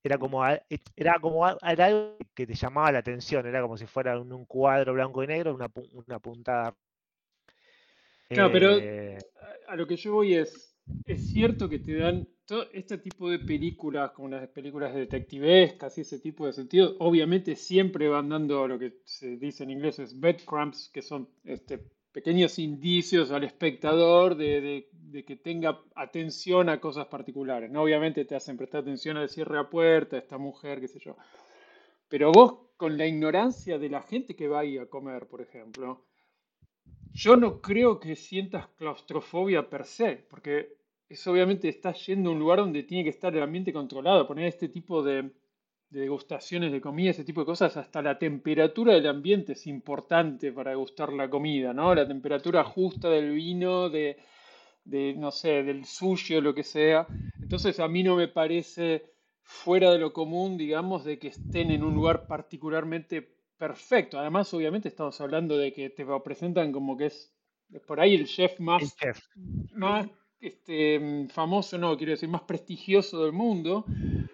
[0.04, 4.18] era como, era como era algo que te llamaba la atención, era como si fuera
[4.18, 6.76] un, cuadro blanco y negro, una, una puntada.
[8.28, 9.18] Claro, pero eh,
[9.68, 12.26] a lo que yo voy es, es cierto que te dan
[12.72, 18.08] este tipo de películas, como las películas detectivescas y ese tipo de sentido, obviamente siempre
[18.08, 21.78] van dando lo que se dice en inglés es breadcrumbs, que son este,
[22.12, 24.88] pequeños indicios al espectador de,
[25.26, 27.70] que tenga atención a cosas particulares.
[27.70, 27.82] ¿no?
[27.82, 31.16] Obviamente te hacen prestar atención al cierre a puerta, esta mujer, qué sé yo.
[32.08, 36.04] Pero vos, con la ignorancia de la gente que va ahí a comer, por ejemplo,
[37.12, 40.82] yo no creo que sientas claustrofobia per se, porque
[41.12, 44.46] es obviamente estás yendo a un lugar donde tiene que estar el ambiente controlado, poner
[44.46, 45.31] este tipo de,
[45.90, 50.70] degustaciones de comida, ese tipo de cosas, hasta la temperatura del ambiente es importante para
[50.70, 51.94] degustar la comida, ¿no?
[51.94, 54.16] La temperatura justa del vino, de,
[54.85, 57.07] de no sé, del sushi o lo que sea.
[57.42, 59.05] Entonces a mí no me parece
[59.42, 64.18] fuera de lo común, digamos, de que estén en un lugar particularmente perfecto.
[64.18, 67.35] Además, obviamente estamos hablando de que te lo presentan como que es,
[67.87, 68.96] por ahí el chef más,
[69.75, 70.09] más
[70.42, 73.85] este, famoso, no, quiero decir, más prestigioso del mundo.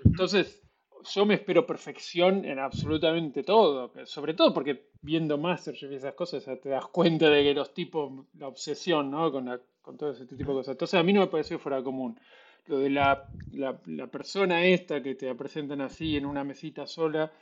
[0.04, 0.62] Entonces,
[1.04, 6.44] yo me espero perfección en absolutamente todo, sobre todo porque viendo Masterchef y esas cosas
[6.60, 9.30] te das cuenta de que los tipos, la obsesión, ¿no?
[9.30, 9.48] Con,
[9.82, 10.72] con todo ese tipo de cosas.
[10.72, 12.18] Entonces a mí no me pareció fuera común.
[12.66, 17.32] Lo de la, la, persona esta que te presentan así en una mesita sola,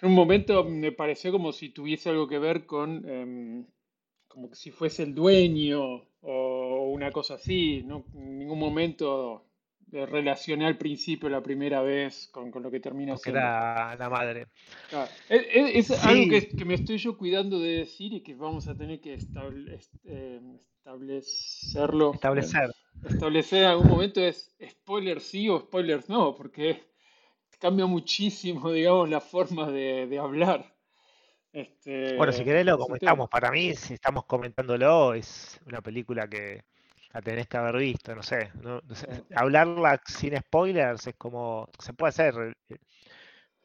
[0.00, 3.66] en un momento me pareció como si tuviese algo que ver con, em,
[4.36, 5.80] como si fuese el dueño
[6.20, 8.04] o una cosa así, ¿no?
[8.14, 9.46] En ningún momento
[9.90, 13.40] relacioné al principio la primera vez con, lo que termina siendo.
[13.40, 14.48] La, la madre.
[15.30, 19.14] Es, algo que, me estoy yo cuidando de decir y que vamos a tener que
[19.14, 20.40] eh,
[20.76, 22.12] establecerlo.
[22.12, 22.70] Establecer.
[23.08, 26.82] establecer en algún momento es spoilers sí o spoilers no, porque
[27.58, 30.75] cambia muchísimo, digamos, la forma de, hablar.
[31.56, 33.30] Este, bueno, si querés lo comentamos.
[33.30, 36.64] Para mí, si estamos comentándolo, es una película que
[37.14, 38.50] la tenés que haber visto, no sé,
[39.34, 41.70] Hablarla sin spoilers es como.
[41.78, 42.54] Se puede hacer.
[42.68, 42.76] Eh,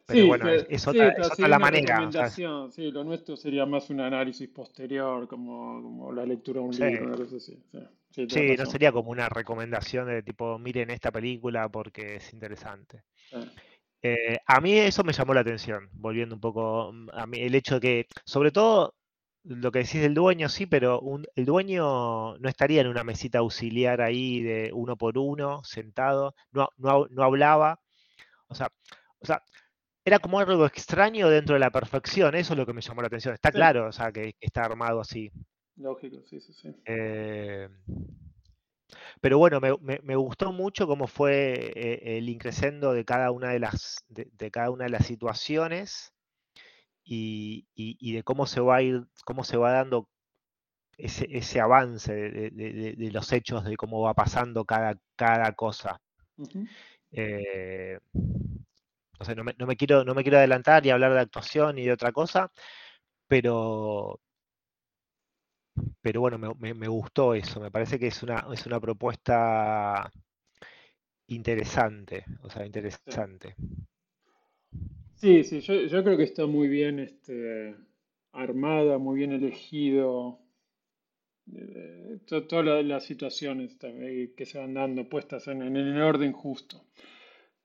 [0.06, 2.30] pero bueno, es, otra, la manera.
[2.30, 7.18] Sí, lo nuestro sería más un análisis posterior, como, la lectura de un libro, una
[7.18, 7.62] cosa así.
[8.10, 13.04] Sí, no sería como una recomendación de tipo, miren esta película porque es interesante.
[13.34, 13.46] Eh,
[14.48, 17.76] a mí eso me llamó la atención, volviendo un poco mm, a mí, el hecho
[17.76, 18.96] de que, sobre todo,
[19.44, 21.02] lo que decís del dueño, sí, pero
[21.36, 26.70] el dueño no estaría en una mesita auxiliar ahí de uno por uno, sentado, no,
[26.78, 27.80] no, hablaba.
[28.48, 28.72] O sea,
[29.20, 29.44] o sea,
[30.06, 33.08] era como algo extraño dentro de la perfección, eso es lo que me llamó la
[33.08, 33.34] atención.
[33.34, 35.32] Está claro, o sea, que, está armado así.
[35.76, 36.70] Lógico, sí, sí, sí.
[36.86, 37.68] Eh,
[39.22, 44.06] pero bueno, me, gustó mucho cómo fue eh, el increscendo de cada una de las,
[44.10, 46.14] de cada una de las situaciones
[47.04, 50.08] y, de cómo se va a ir, cómo se va dando
[50.98, 56.00] ese, ese avance de, los hechos, de cómo va pasando cada, cada cosa.
[57.12, 58.00] Eh,
[59.36, 61.94] no, me, no, me, quiero, no me quiero adelantar y hablar de actuación y de
[61.94, 62.52] otra cosa,
[63.28, 64.20] pero,
[66.02, 67.60] pero bueno, me, me, gustó eso.
[67.60, 70.12] Me parece que es una, es una propuesta
[71.28, 73.56] interesante, o sea, interesante.
[75.16, 77.76] Sí, sí, yo, creo que está muy bien este,
[78.32, 80.40] armada, muy bien elegido.
[81.54, 86.84] Eh, todas las situaciones que se van dando puestas en, el orden justo.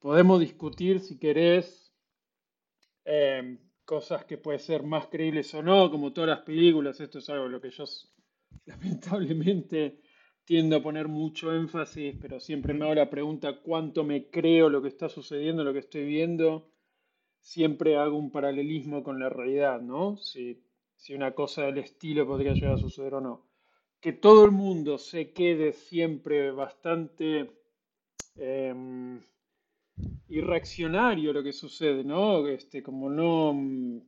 [0.01, 1.93] Podemos discutir, si querés,
[3.05, 7.01] em, cosas que pueden ser más creíbles o no, como todas las películas.
[7.01, 7.85] Esto es algo en lo que yo
[8.67, 10.01] lamentablemente
[10.45, 14.83] tiendo a poner mucho énfasis, pero siempre me hago la pregunta cuánto me creo lo
[14.83, 16.71] que está sucediendo, lo que estoy viendo
[17.47, 20.17] siempre hago un paralelismo con la realidad, ¿no?
[20.17, 20.65] Si,
[21.11, 23.47] una cosa del estilo podría llegar a suceder o no.
[24.01, 27.53] Que todo el mundo se quede siempre bastante
[28.37, 28.75] eh,
[30.29, 32.47] irreaccionario lo que sucede, ¿no?
[32.47, 33.53] Este, como no...
[33.55, 34.01] Mm,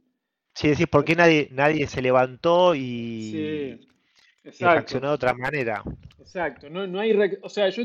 [0.54, 3.80] sí, decís, ¿por qué nadie, nadie se levantó y,
[4.60, 5.82] reaccionó de otra manera?
[6.18, 7.12] Exacto, no, no hay...
[7.42, 7.82] O sea, yo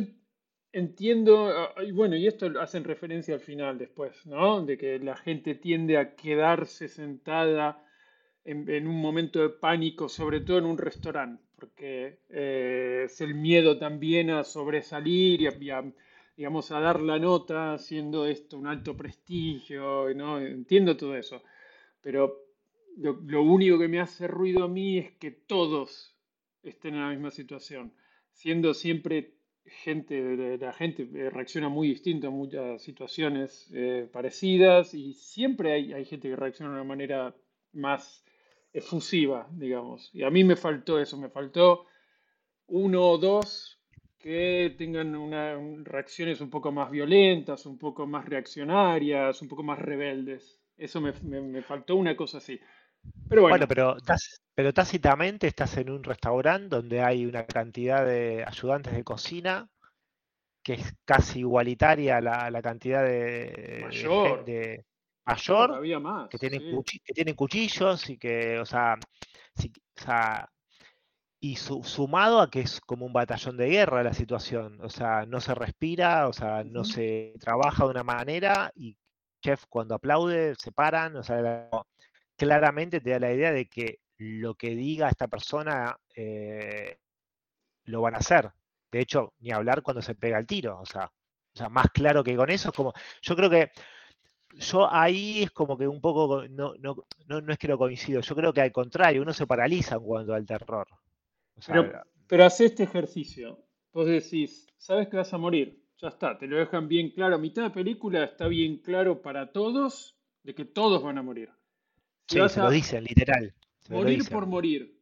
[0.74, 4.66] Entiendo, ah, y bueno, y esto hacen referencia al final después, ¿no?
[4.66, 7.86] De que la gente tiende a quedarse sentada
[8.44, 13.78] en, un momento de pánico, sobre todo en un restaurante, porque eh, es el miedo
[13.78, 15.94] también a sobresalir y a,
[16.36, 20.40] digamos, a dar la nota, siendo esto un alto prestigio, ¿no?
[20.40, 21.44] Entiendo todo eso,
[22.02, 22.44] pero
[22.98, 26.16] lo, único que me hace ruido a mí es que todos
[26.64, 27.94] estén en la misma situación,
[28.32, 35.14] siendo siempre gente, la gente eh, reacciona muy distinto a muchas situaciones eh, parecidas y
[35.14, 37.36] siempre hay, hay, gente que reacciona de una manera
[37.72, 38.26] más
[38.74, 40.10] efusiva, digamos.
[40.14, 41.86] Y a mí me faltó eso, me faltó
[42.68, 43.73] uno o dos
[44.24, 49.80] que tengan una, reacciones un poco más violentas, un poco más reaccionarias, un poco más
[49.80, 50.62] rebeldes.
[50.78, 52.60] Eso me, me, me faltó una cosa así.
[53.28, 53.98] Pero bueno, Bueno, pero,
[54.56, 59.70] pero tácitamente estás en un restaurante donde hay una cantidad de ayudantes de cocina
[60.64, 64.86] que es casi igualitaria a la, cantidad de, de mayor, gente
[65.26, 66.86] mayor, más, que tienen, sí.
[67.06, 68.98] que tienen cuchillos y que, o sea,
[69.56, 70.50] si- o sea,
[71.44, 75.26] y su- sumado a que es como un batallón de guerra la situación, o sea,
[75.26, 78.98] no se respira, o sea, no se trabaja de una manera y
[79.42, 81.70] chef cuando aplaude se paran, o sea, la-
[82.38, 86.98] claramente te da la idea de que lo que diga esta persona eh,
[87.86, 88.52] lo van a hacer.
[88.92, 92.24] De hecho, ni hablar cuando se pega el tiro, o sea, o sea, más claro
[92.24, 93.72] que con eso es como, yo creo que
[94.56, 96.96] yo ahí es como que un poco, no, no,
[97.28, 100.04] no, no es que lo coincido, yo creo que al contrario, uno se paraliza en
[100.04, 100.88] cuanto al terror.
[101.58, 103.60] O Pero, sea, pero hace este ejercicio.
[103.94, 105.82] Vos decís, sabes que vas a morir.
[106.00, 107.36] Ya está, te lo dejan bien claro.
[107.36, 111.50] A mitad de película está bien claro para todos de que todos van a morir.
[112.28, 113.54] Si sí, se lo dicen, literal.
[113.80, 114.34] Se morir dicen.
[114.34, 115.00] por morir,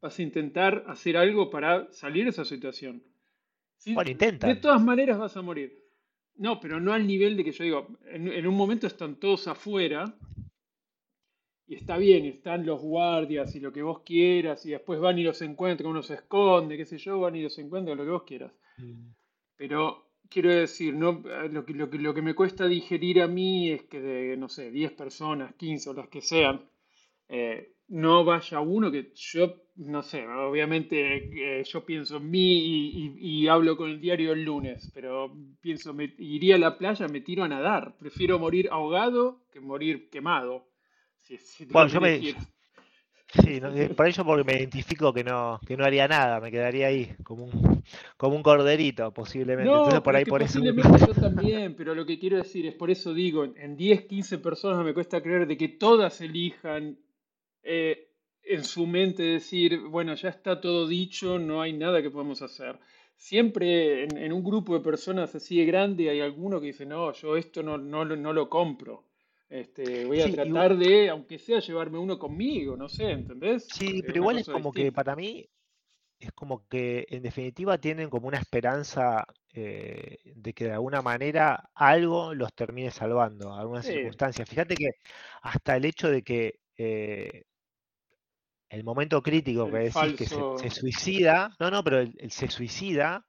[0.00, 3.02] vas a intentar hacer algo para salir de esa situación.
[3.76, 4.60] Si- Bueno, de intentan.
[4.60, 5.78] todas maneras vas a morir.
[6.36, 9.46] No, pero no al nivel de que yo digo, en, en un momento están todos
[9.48, 10.16] afuera
[11.66, 15.22] y está bien, están los guardias y lo que vos quieras y después van y
[15.24, 18.22] los encuentran, uno se esconde, qué sé yo, van y los encuentran, lo que vos
[18.24, 18.52] quieras.
[18.78, 19.10] Mm.
[19.56, 23.28] Pero quiero decir, no, eh, lo que, lo que, lo que me cuesta digerir a
[23.28, 26.68] mí es que de, no sé, 10 personas, 15 o las que sean,
[27.28, 33.16] eh, no vaya uno que yo, no sé, obviamente eh, yo pienso en mí y,
[33.20, 37.08] y- y hablo con el diario el lunes, pero pienso, me, iría a la playa,
[37.08, 37.96] me tiro a nadar.
[37.98, 40.66] Prefiero morir ahogado que morir quemado.
[41.22, 42.26] Si, si Bueno, que yo me,
[43.42, 46.50] sí, no, eh, por ello porque me identifico que no, que no haría nada, me
[46.50, 47.84] quedaría ahí, como un,
[48.16, 49.76] como un corderito, posiblemente.
[49.78, 50.34] Entonces No, por ahí eso.
[50.34, 54.04] posiblemente yo también, pero lo que quiero decir es, por eso digo, en- en 10,
[54.06, 56.98] 15 personas me cuesta creer de que todas elijan
[57.62, 58.08] eh,
[58.44, 62.78] en su mente decir, bueno, ya está todo dicho, no hay nada que podamos hacer.
[63.16, 67.12] Siempre en, en un grupo de personas así de grande hay alguno que dice, no,
[67.12, 69.04] yo esto no, no, lo- no lo compro.
[69.52, 73.64] Este, voy a Sí, tratar de, aunque sea, llevarme uno conmigo, no sé, ¿entendés?
[73.66, 75.48] sí, Es pero igual es como que para mí
[76.20, 81.70] es como que en definitiva tienen como una esperanza eh, de que de alguna manera
[81.74, 84.46] algo los termine salvando, alguna Sí, circunstancia.
[84.46, 84.90] Fíjate que
[85.42, 87.44] hasta el hecho de que eh,
[88.70, 90.70] el momento crítico que el decís que se, se falso...
[90.70, 93.26] suicida, no, no, pero él se suicida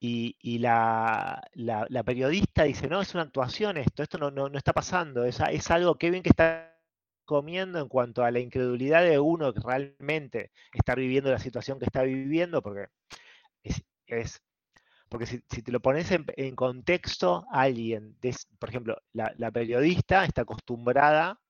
[0.00, 4.48] y, y la, la- la periodista dice, no, es una actuación esto, esto no, no,
[4.48, 6.76] no está pasando, es, es algo que bien que está
[7.24, 11.86] comiendo en cuanto a la incredulidad de uno que realmente está viviendo la situación que
[11.86, 12.86] está viviendo, porque
[13.62, 14.42] es, es-
[15.08, 19.50] porque si, si te lo pones en, en contexto, alguien, des- por ejemplo, la, la
[19.52, 21.40] periodista está acostumbrada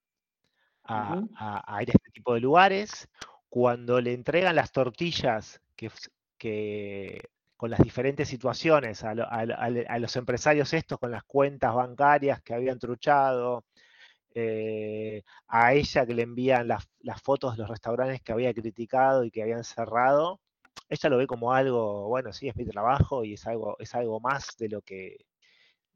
[0.83, 1.29] a, Ujú.
[1.35, 3.09] a- a ir a este tipo de lugares,
[3.49, 5.89] cuando le entregan las tortillas que
[7.59, 11.11] con las diferentes situaciones a, lo- a lo- a le- a los empresarios estos con
[11.11, 13.65] las cuentas bancarias que habían truchado,
[14.35, 19.23] eh, a ella que le envían las, las fotos de los restaurantes que había criticado
[19.25, 20.39] y que habían cerrado,
[20.89, 24.19] ella lo ve como algo, bueno, sí, es mi trabajo y es algo, es algo
[24.21, 25.25] más de lo que,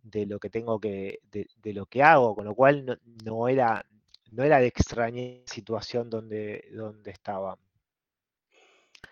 [0.04, 2.96] de lo que tengo que, de, de lo que hago, con lo cual no,
[3.26, 3.86] no era,
[4.32, 7.58] no era de extraña situación donde, donde estaba.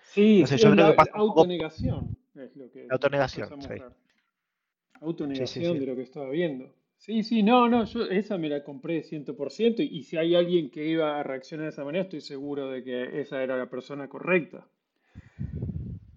[0.03, 2.85] Sí, No sé, yo es creo la que pasa un poco autonegación, es lo que,
[2.87, 3.61] la autonegación, esa sí.
[3.61, 3.79] mujer.
[3.79, 6.73] Sí, sí, Autonegación de lo que estaba viendo.
[6.97, 10.69] Sí, sí, no, no, yo esa me la compré 100% y, y si hay alguien
[10.69, 14.07] que iba a reaccionar de esa manera, estoy seguro de que esa era la persona
[14.07, 14.67] correcta.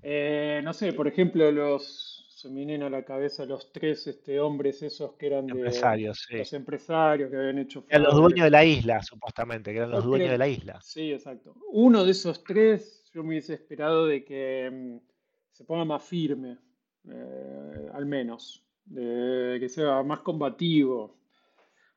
[0.03, 4.39] Eh, no sé, por ejemplo, los, se me vienen a la cabeza los tres este,
[4.39, 6.37] hombres esos que eran de Empresarios, sí.
[6.37, 10.05] los empresarios que habían hecho Eran los dueños de la isla, supuestamente, que eran los
[10.05, 10.79] dueños de la isla.
[10.83, 11.57] sí, exacto.
[11.73, 15.14] Uno de esos tres, yo me hubiese esperado de que mm,
[15.55, 16.59] se ponga más firme,
[17.09, 18.63] eh, al menos,
[19.61, 21.17] que sea más combativo.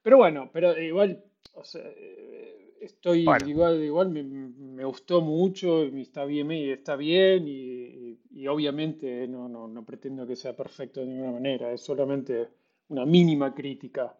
[0.01, 5.85] Pero bueno, pero igual, o sea, eh, estoy Bueno, igual, igual me, me gustó mucho,
[5.85, 10.35] y está bien, y está bien, y, y- y obviamente no, no, no pretendo que
[10.35, 12.49] sea perfecto de ninguna manera, es solamente
[12.89, 14.17] una mínima crítica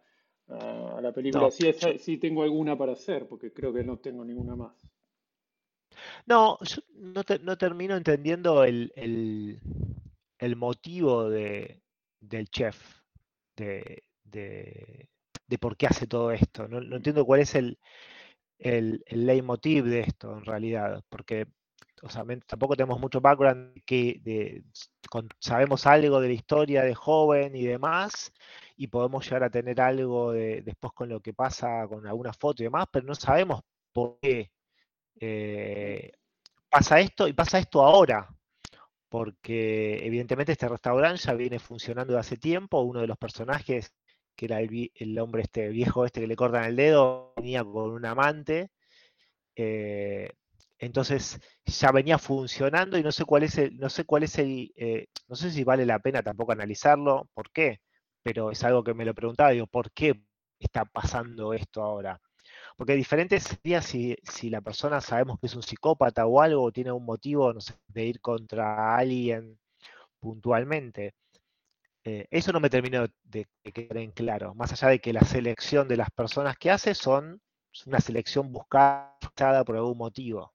[0.50, 1.50] a la película.
[1.50, 4.76] no, Sí, sí tengo alguna para hacer, porque creo que no tengo ninguna más.
[6.28, 9.60] No, yo no, te- no termino entendiendo el, el,
[10.56, 11.82] motivo de,
[12.20, 12.78] del chef,
[13.56, 15.10] de, de,
[15.60, 16.68] por qué hace todo esto.
[16.68, 17.80] No, no entiendo cuál es el,
[18.60, 21.48] el, el leitmotiv de esto en realidad, porque
[22.04, 24.64] o sea, tampoco tenemos mucho background que de,
[25.40, 28.32] sabemos algo de la historia de joven y demás,
[28.76, 32.64] y podemos llegar a tener algo de, después con lo que pasa con alguna foto
[32.64, 33.62] y demás, pero no sabemos
[33.94, 34.52] por qué
[35.20, 36.12] eh,
[36.70, 38.28] pasa esto y pasa esto ahora,
[39.10, 43.94] porque evidentemente este restaurante ya viene funcionando de hace tiempo, uno de los personajes,
[44.36, 48.06] que era el, hombre este viejo este que le cortan el dedo, venía con un
[48.06, 48.72] amante,
[49.56, 50.32] eh,
[50.80, 54.72] entonces ya venía funcionando y no sé cuál es el, no sé cuál es el,
[54.76, 57.80] eh, no sé si vale la pena tampoco analizarlo, por qué,
[58.24, 60.22] pero es algo que me lo preguntaba, digo, ¿por qué
[60.60, 62.20] está pasando esto ahora?
[62.78, 66.72] Porque diferente sería si, si la persona sabemos que es un psicópata o algo, o
[66.72, 69.58] tiene un motivo no sé, de ir contra alguien
[70.20, 71.16] puntualmente.
[72.04, 75.88] Eh, eso no me terminó de, quedar en claro, más allá de que la selección
[75.88, 77.42] de las personas que hace son
[77.86, 80.54] una selección buscada por algún motivo.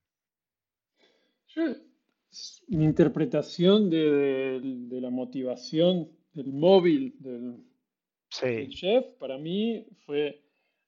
[2.69, 4.61] mi interpretación de,
[4.93, 10.43] la motivación del móvil del, chef para mí fue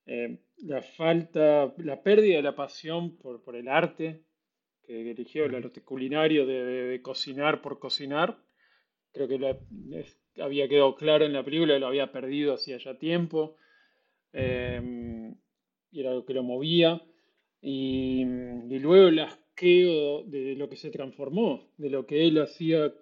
[0.07, 4.25] eh, la falta, la pérdida de la pasión por, por el arte
[4.87, 8.39] que eligió, el arte culinario de, cocinar por cocinar.
[9.13, 13.57] Creo que había quedado claro en la película, lo había perdido hacía ya tiempo.
[14.33, 15.37] Em,
[15.91, 17.01] y era lo que lo movía.
[17.61, 22.93] Y, y, luego el asqueo de lo que se transformó, de lo que él hacía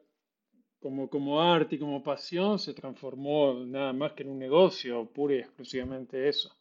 [0.79, 5.35] como, como arte y como pasión, se transformó nada más que en un negocio, puro
[5.35, 6.55] y exclusivamente eso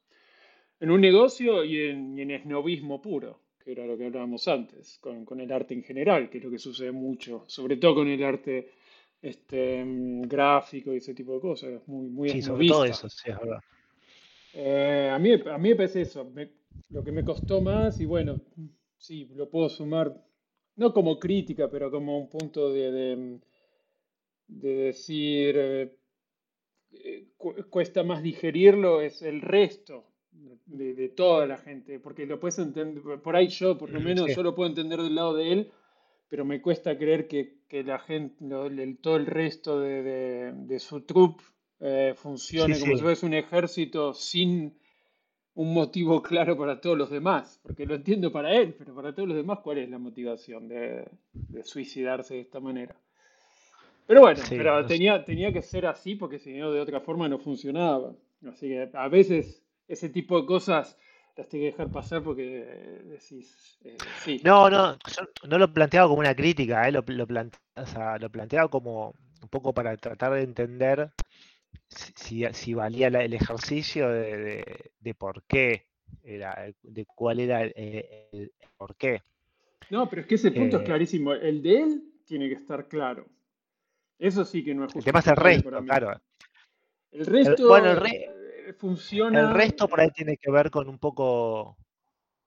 [0.82, 5.39] en un negocio y en, y esnovismo puro, que era lo que hablábamos antes, con,
[5.39, 8.71] el arte en general, que es lo que sucede mucho, sobre todo con el arte
[9.21, 9.84] este,
[10.25, 13.59] gráfico y ese tipo de cosas, muy, muy sí, sobre todo eso, sí, es verdad.
[14.53, 16.29] Eh, a, mí, a mí me parece eso,
[16.89, 18.41] lo que me costó más, y bueno,
[18.97, 20.11] sí, lo puedo sumar,
[20.77, 23.39] no como crítica, pero como un punto de,
[24.47, 27.27] de, decir, eh,
[27.69, 30.11] cuesta más digerirlo, es el resto
[30.65, 34.43] de, toda la gente, porque lo puedes entender, por ahí yo, por lo menos, yo
[34.43, 35.71] lo puedo entender del lado de él,
[36.29, 38.36] pero me cuesta creer que, la gente,
[39.01, 41.43] todo el resto de, su troupe
[41.79, 44.73] eh, funcione como si fuese un ejército sin
[45.53, 49.27] un motivo claro para todos los demás, porque lo entiendo para él, pero para todos
[49.27, 51.05] los demás, ¿cuál es la motivación de,
[51.63, 52.95] suicidarse de esta manera?
[54.07, 57.39] Pero bueno, pero tenía, tenía que ser así porque si no, de otra forma no
[57.39, 58.13] funcionaba.
[58.47, 59.61] Así que a veces
[59.91, 60.97] ese tipo de cosas
[61.35, 64.41] las tengo que dejar pasar porque eh, decís, eh, sí.
[64.43, 69.15] No, no, yo no lo planteaba como una crítica, eh, lo, lo, lo planteaba como
[69.41, 71.11] un poco para tratar de entender
[71.87, 75.87] si, si valía el ejercicio de, de, por qué,
[76.23, 79.21] era, de cuál era el, por qué.
[79.89, 81.33] No, pero es que ese punto es clarísimo.
[81.33, 83.25] El de él tiene que estar claro.
[84.17, 84.99] Eso sí que no es justo.
[84.99, 86.21] El tema es el resto, claro.
[87.11, 87.67] El resto.
[87.67, 88.40] bueno, el, re
[88.78, 89.39] funciona.
[89.41, 91.78] El resto por ahí tiene que ver con un poco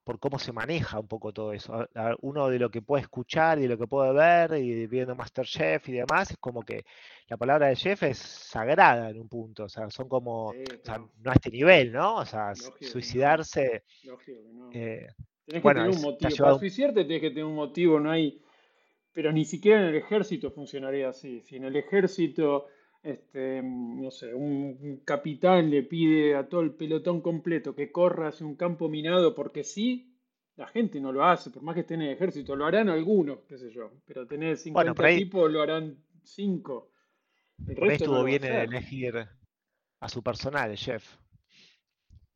[0.05, 1.89] por cómo se maneja un poco todo eso.
[2.21, 5.89] Uno de lo que puede escuchar y de lo que puede ver y viendo Masterchef
[5.89, 6.85] y demás, es como que
[7.29, 10.99] la palabra de chef es sagrada en un punto, o sea, son como, o sea,
[10.99, 12.17] no a este nivel, ¿no?
[12.17, 13.85] O sea, suicidarse...
[14.53, 14.71] No.
[14.73, 15.09] Eh,
[15.47, 16.37] que tener un motivo.
[16.37, 18.43] Para suicidarte tienes que tener un motivo, no hay...
[19.15, 21.41] Pero ni siquiera en el ejército funcionaría así.
[21.41, 22.67] Si en el ejército
[23.05, 28.47] este, no sé, un capitán le pide a todo el pelotón completo que corra hacia
[28.47, 30.17] un campo minado porque sí,
[30.57, 33.41] la gente no lo hace, por más que esté en el ejército, lo harán algunos,
[33.47, 36.93] qué sé yo, pero tener 50 bueno, tipos lo harán 5.
[37.67, 39.29] El por resto estuvo bien elegir
[40.01, 41.05] a su personal, el chef.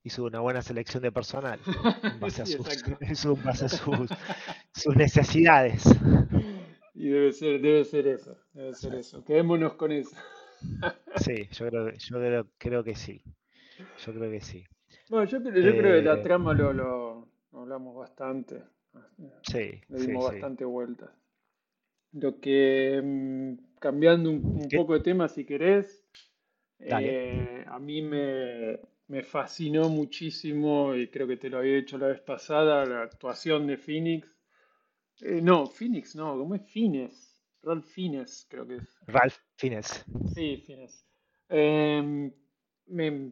[0.03, 1.59] Hizo una buena selección de personal
[2.03, 2.47] en base, a,
[3.15, 5.85] sus, necesidades.
[6.95, 9.25] Y debe ser, debe ser eso, debe ser eso.
[9.25, 10.15] Quedémonos con eso.
[11.17, 13.23] Sí, yo creo, yo creo, que sí.
[14.05, 14.65] Yo creo que sí.
[15.09, 18.63] Bueno, yo, creo, que la eh, trama lo, lo, hablamos bastante.
[19.43, 19.81] Sí.
[19.89, 21.11] Le dimos bastante vueltas.
[22.13, 26.05] Lo que, mm, cambiando un, poco de tema, si querés,
[26.79, 28.79] eh, a mí me,
[29.09, 33.67] me, fascinó muchísimo, y creo que te lo había dicho la vez pasada, la actuación
[33.67, 34.29] de Phoenix.
[35.21, 37.28] Eh, no, Phoenix, no, ¿cómo es Fines?
[37.69, 38.99] Ralph Fiennes, creo que es.
[39.07, 40.05] Ralph Fiennes.
[40.35, 41.05] Sí, Fiennes.
[41.51, 42.33] Em,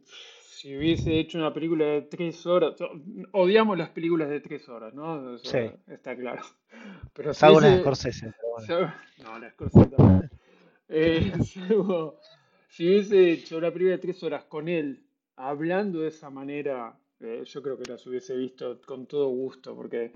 [0.03, 2.75] si hubiese hecho una película de tres horas,
[3.31, 5.39] odiamos las películas de tres horas, ¿no?
[5.39, 5.71] sí.
[5.87, 6.43] Está claro.
[7.13, 8.33] Pero si hubiese, la Scorsese.
[9.23, 10.29] No, la Scorsese también.
[10.89, 11.31] Eh,
[12.69, 15.03] si hubiese hecho una película de tres horas con él,
[15.35, 20.11] hablando de esa manera, eh, yo creo que las hubiese visto con todo gusto, porque,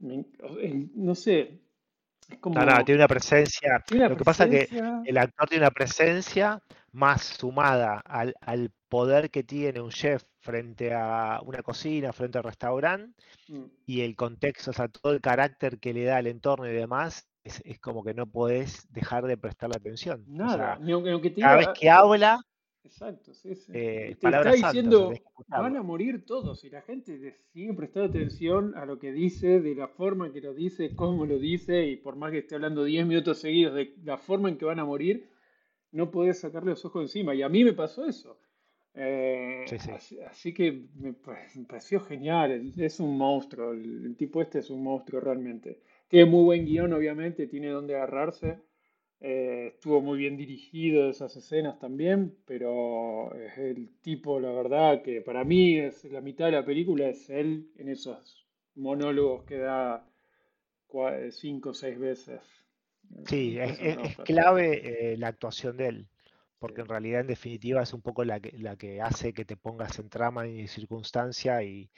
[0.00, 1.63] no sé,
[2.44, 3.82] no, no, tiene una presencia.
[3.90, 6.60] lo que pasa es que el actor tiene una presencia
[6.92, 8.34] más sumada al,
[8.88, 13.12] poder que tiene un chef frente a una cocina, frente al restaurante,
[13.48, 13.64] mm.
[13.86, 17.26] y el contexto, o sea, todo el carácter que le da al entorno y demás,
[17.42, 20.24] es, como que no podés dejar de prestarle atención.
[20.28, 22.40] Nada, ni aunque, cada vez que habla,
[22.84, 23.72] Exacto, sí, sí.
[23.74, 25.12] Eh, te está diciendo,
[25.48, 29.74] van a morir todos y la gente sigue prestando atención a lo que dice, de
[29.74, 32.84] la forma en que lo dice, cómo lo dice y por más que esté hablando
[32.84, 35.30] 10 minutos seguidos de la forma en que van a morir,
[35.92, 37.34] no podés sacarle los ojos encima.
[37.34, 38.38] Y a mí me pasó eso.
[38.96, 39.64] Eh,
[40.30, 41.14] así, que me,
[41.66, 45.80] pareció genial, es un monstruo, el, tipo este es un monstruo realmente.
[46.08, 48.60] Tiene muy buen guion, obviamente, tiene donde agarrarse.
[49.26, 55.22] Eh, estuvo muy bien dirigido esas escenas también, pero es el tipo, la verdad, que
[55.22, 60.06] para mí es la mitad de la película es él en esos monólogos que da
[61.30, 62.42] cinco o seis veces.
[63.24, 66.06] Sí, es, clave eh, la actuación de él,
[66.58, 69.56] porque en realidad, en definitiva, es un poco la que, la que hace que te
[69.56, 71.88] pongas en trama y circunstancia y,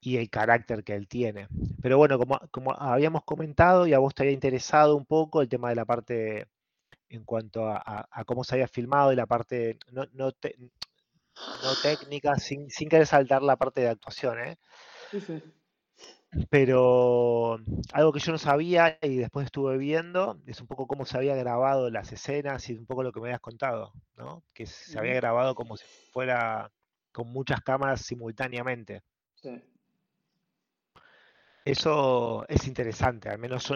[0.00, 1.48] y el carácter que él tiene.
[1.82, 5.48] Pero bueno, como, como habíamos comentado y a vos te había interesado un poco el
[5.48, 6.48] tema de la parte
[7.08, 10.32] en cuanto a, cómo se había filmado y la parte no, no,
[11.82, 14.58] técnica, sin, sin, querer saltar la parte de actuación, ¿eh?
[15.10, 15.42] Sí, sí.
[16.48, 17.58] Pero
[17.92, 21.34] algo que yo no sabía y después estuve viendo es un poco cómo se había
[21.34, 24.44] grabado las escenas y un poco lo que me habías contado, ¿no?
[24.54, 26.70] Que se había grabado como si fuera
[27.10, 29.02] con muchas cámaras simultáneamente.
[29.34, 29.60] Sí.
[31.70, 33.72] Eso es interesante, al menos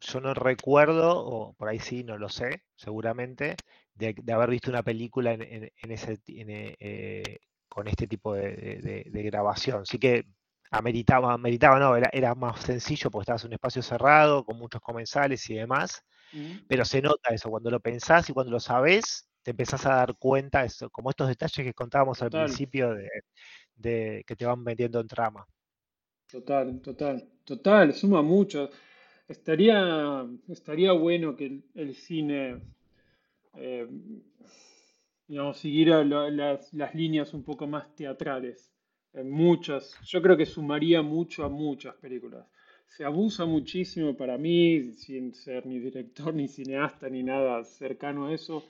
[0.00, 3.54] yo, no recuerdo, o por ahí sí, no lo sé, seguramente,
[3.94, 9.84] de, haber visto una película en, ese, eh, con este tipo de, grabación.
[9.84, 10.24] Sí que
[10.70, 15.50] ameritaba, ameritaba no, era, más sencillo porque estabas en un espacio cerrado, con muchos comensales
[15.50, 16.02] y demás,
[16.66, 20.16] pero se nota eso, cuando lo pensás y cuando lo sabés, te empezás a dar
[20.16, 22.94] cuenta, eso, como estos detalles que contábamos al principio
[23.74, 25.46] de que te van metiendo en trama.
[26.30, 28.70] Total, total, total, suma mucho.
[29.26, 32.60] Estaría, estaría bueno que el, cine,
[33.54, 33.88] eh,
[35.54, 38.72] siguiera las, líneas un poco más teatrales.
[39.24, 42.46] Muchas, yo creo que sumaría mucho a muchas películas.
[42.86, 48.34] Se abusa muchísimo para mí, sin ser ni director, ni cineasta, ni nada cercano a
[48.34, 48.68] eso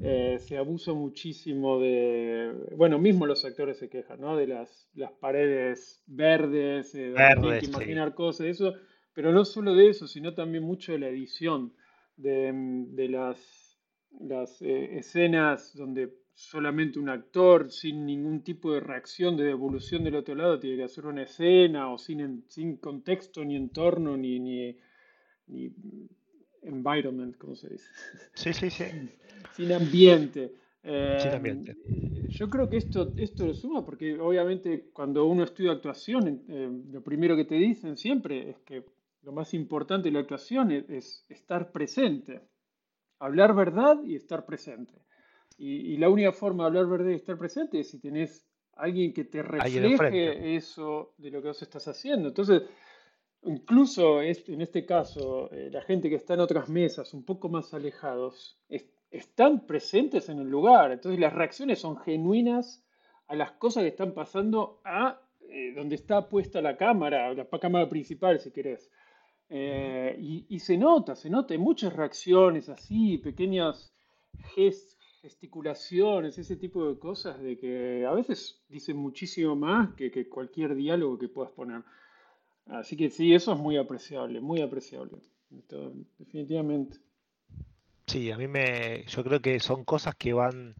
[0.00, 4.36] eh, se abusa muchísimo de, bueno, mismo los actores se quejan, ¿no?
[4.36, 8.74] De las, las paredes verdes, eh, donde que imaginar cosas, eso,
[9.14, 11.72] pero no solo de eso, sino también mucho de la edición,
[12.16, 13.78] de, las,
[14.20, 20.16] las eh, escenas donde solamente un actor, sin ningún tipo de reacción, de devolución del
[20.16, 24.76] otro lado, tiene que hacer una escena, o sin, sin contexto, ni entorno, ni, ni,
[25.46, 25.70] ni
[26.64, 27.90] environment, ¿cómo se dice?
[28.34, 28.84] Sí, sí, sí.
[29.56, 30.52] Sin ambiente.
[30.82, 31.64] Eh,
[32.28, 37.02] yo creo que esto, esto lo suma porque obviamente cuando uno estudia actuación, eh, lo
[37.02, 38.84] primero que te dicen siempre es que
[39.22, 42.42] lo más importante de la actuación es, estar presente.
[43.18, 44.92] Hablar verdad y estar presente.
[45.56, 49.24] Y, la única forma de hablar verdad y estar presente es si tenés alguien que
[49.24, 52.28] te refleje eso de lo que vos estás haciendo.
[52.28, 52.62] Entonces,
[53.44, 57.74] incluso en este caso, eh, la gente que está en otras mesas un poco más
[57.74, 58.58] alejados,
[59.10, 60.92] están presentes en el lugar.
[60.92, 62.84] Entonces las reacciones son genuinas
[63.28, 67.88] a las cosas que están pasando a eh, donde está puesta la cámara, la cámara
[67.88, 68.90] principal si querés.
[69.48, 70.16] Eh,
[70.48, 73.94] y, se nota, se nota, hay muchas reacciones así, pequeñas
[75.20, 81.18] gesticulaciones, ese tipo de cosas de que a veces dicen muchísimo más que cualquier diálogo
[81.18, 81.82] que puedas poner.
[82.66, 85.18] Así que sí, eso es muy apreciable, muy apreciable.
[86.18, 86.98] definitivamente.
[88.06, 89.04] Sí, a mí me.
[89.06, 90.74] Yo creo que son cosas que van.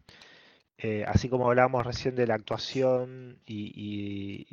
[0.77, 4.45] Eh, así como hablábamos recién de la actuación y,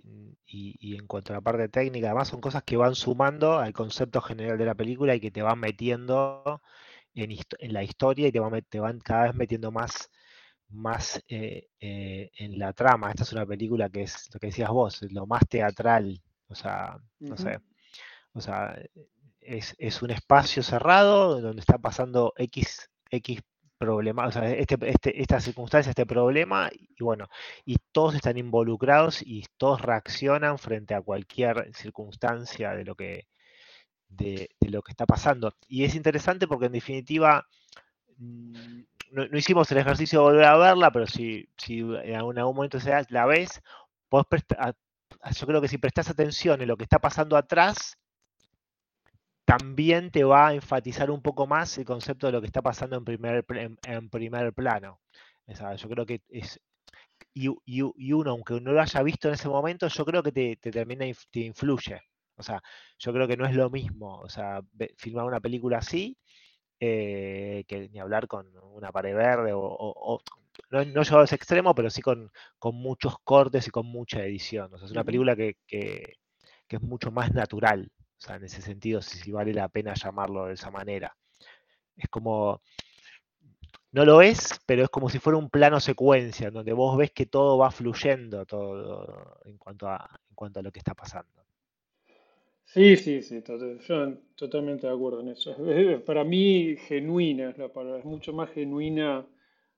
[0.97, 4.57] en cuanto a la parte técnica, además son cosas que van sumando al concepto general
[4.57, 6.63] de la película y que te van metiendo
[7.15, 7.37] en,
[7.73, 10.11] la historia y te van, te van cada vez metiendo más,
[10.69, 13.11] más eh, eh, en la trama.
[13.11, 16.23] Esta es una película que es lo que decías vos, lo más teatral
[16.53, 17.59] o sea, no sé.
[18.35, 18.79] O sea,
[19.41, 23.41] es, un espacio cerrado donde está pasando X, X
[23.79, 27.27] problema, o sea, este, este, esta circunstancia, este problema, y bueno,
[27.65, 33.27] y todos están involucrados y todos reaccionan frente a cualquier circunstancia de lo que,
[34.09, 35.53] de, lo que está pasando.
[35.69, 37.47] Y es interesante porque en definitiva
[38.19, 38.83] mm,
[39.13, 42.79] no, hicimos el ejercicio de volver a verla, pero si, si en algún, momento
[43.09, 43.61] la ves,
[44.09, 44.77] podés prestar,
[45.31, 47.97] yo creo que si prestas atención en lo que está pasando atrás,
[49.45, 52.97] también te va a enfatizar un poco más el concepto de lo que está pasando
[52.97, 53.45] en primer,
[53.85, 55.01] en, primer plano.
[55.77, 56.61] yo creo que es.
[57.35, 57.49] Y,
[58.13, 61.07] uno, aunque no lo haya visto en ese momento, yo creo que te, te termina,
[61.31, 62.01] te influye.
[62.37, 62.63] O sea,
[62.99, 64.61] yo creo que no es lo mismo, o sea,
[64.97, 66.17] filmar una película así,
[66.81, 70.21] eh, que ni hablar con una pared verde, o,
[70.71, 72.31] no, no llevado a ese extremo, pero sí con,
[72.73, 74.73] muchos cortes y con mucha edición.
[74.73, 76.17] O sea, es una película que, que,
[76.69, 80.47] es mucho más natural, o sea, en ese sentido, si, si vale la pena llamarlo
[80.47, 81.15] de esa manera.
[81.97, 82.63] Es como,
[83.93, 87.11] no lo es, pero es como si fuera un plano secuencia, en donde vos ves
[87.11, 91.43] que todo va fluyendo todo en cuanto a, en cuanto a lo que está pasando.
[92.65, 93.45] Sí, sí, sí,
[93.87, 95.55] yo totalmente de acuerdo en eso.
[96.07, 99.27] Para mí, genuina es la palabra, es mucho más genuina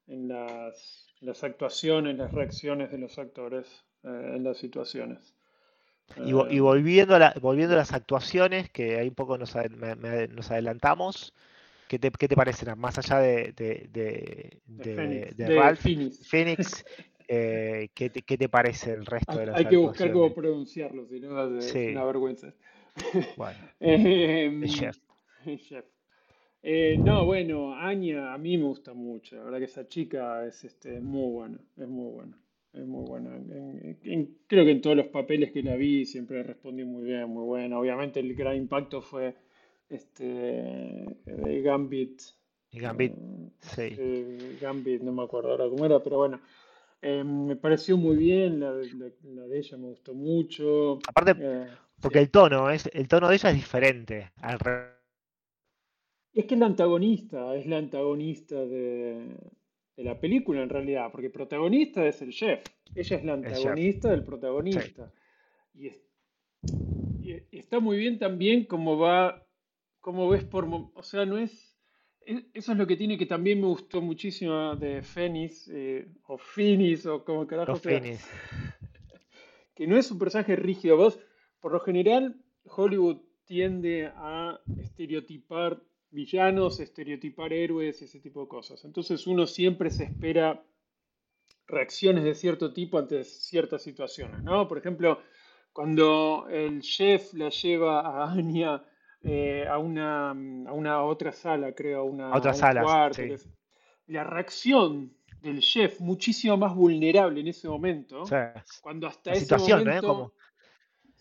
[0.07, 5.35] en las, las actuaciones, las reacciones de los actores eh, en las situaciones.
[6.17, 9.55] Y, y, eh, volviendo, a la, volviendo a las actuaciones, que ahí un poco nos,
[9.55, 11.33] nos adelantamos,
[11.89, 12.79] ¿qué te, qué te parecen?
[12.79, 13.89] Más allá de, de,
[14.67, 16.85] de, de, Ralph, Phoenix,
[17.29, 21.07] eh, ¿qué, te, ¿qué, te, parece el resto de las Hay que buscar cómo pronunciarlo,
[21.07, 22.53] si no es una vergüenza.
[23.37, 24.99] Bueno, em, chef.
[26.67, 29.37] Eh, no, bueno, Anya a mí me gusta mucho.
[29.37, 32.39] La verdad que esa chica es este, muy buena, es muy buena,
[32.73, 33.39] es muy buena.
[34.47, 37.79] creo que en todos los papeles que la vi siempre respondí muy bien, muy buena.
[37.79, 39.35] Obviamente el gran impacto fue
[39.91, 42.23] este de Gambit.
[42.73, 44.59] Gambit, eh, sí.
[44.59, 46.41] Gambit, no me acuerdo ahora cómo era, pero bueno.
[47.03, 50.99] Eh, me pareció muy bien, la, de ella me gustó mucho.
[51.07, 51.35] Aparte,
[52.01, 54.33] porque el tono, es, el tono de ella es diferente.
[56.35, 59.37] Es que es la antagonista, es la antagonista de,
[59.97, 62.61] la película en realidad, porque el protagonista es el chef.
[62.93, 65.13] Ella es la antagonista del protagonista.
[65.75, 65.91] Y,
[67.53, 69.47] está muy bien también como va,
[70.01, 70.69] como ves por...
[70.95, 71.79] O sea, no es...
[72.53, 77.05] Eso es lo que tiene que también me gustó muchísimo de Fénix, eh, o Finis,
[77.07, 78.01] o como carajo sea.
[79.75, 80.97] Que no es un personaje rígido.
[80.97, 81.19] Vos,
[81.61, 85.83] por lo general, Hollywood tiende a estereotipar
[86.15, 88.85] villanos, estereotipar héroes y ese tipo de cosas.
[88.85, 90.65] Entonces uno siempre se espera
[91.67, 94.69] reacciones de cierto tipo ante ciertas situaciones, ¿no?
[94.69, 95.21] Por ejemplo,
[95.73, 98.85] cuando el chef la lleva a Anya
[99.23, 103.11] eh, a, una, a una otra sala, creo, a una otra sala,
[104.07, 108.25] la reacción del chef muchísimo más vulnerable en ese momento,
[108.83, 110.35] cuando hasta ese momento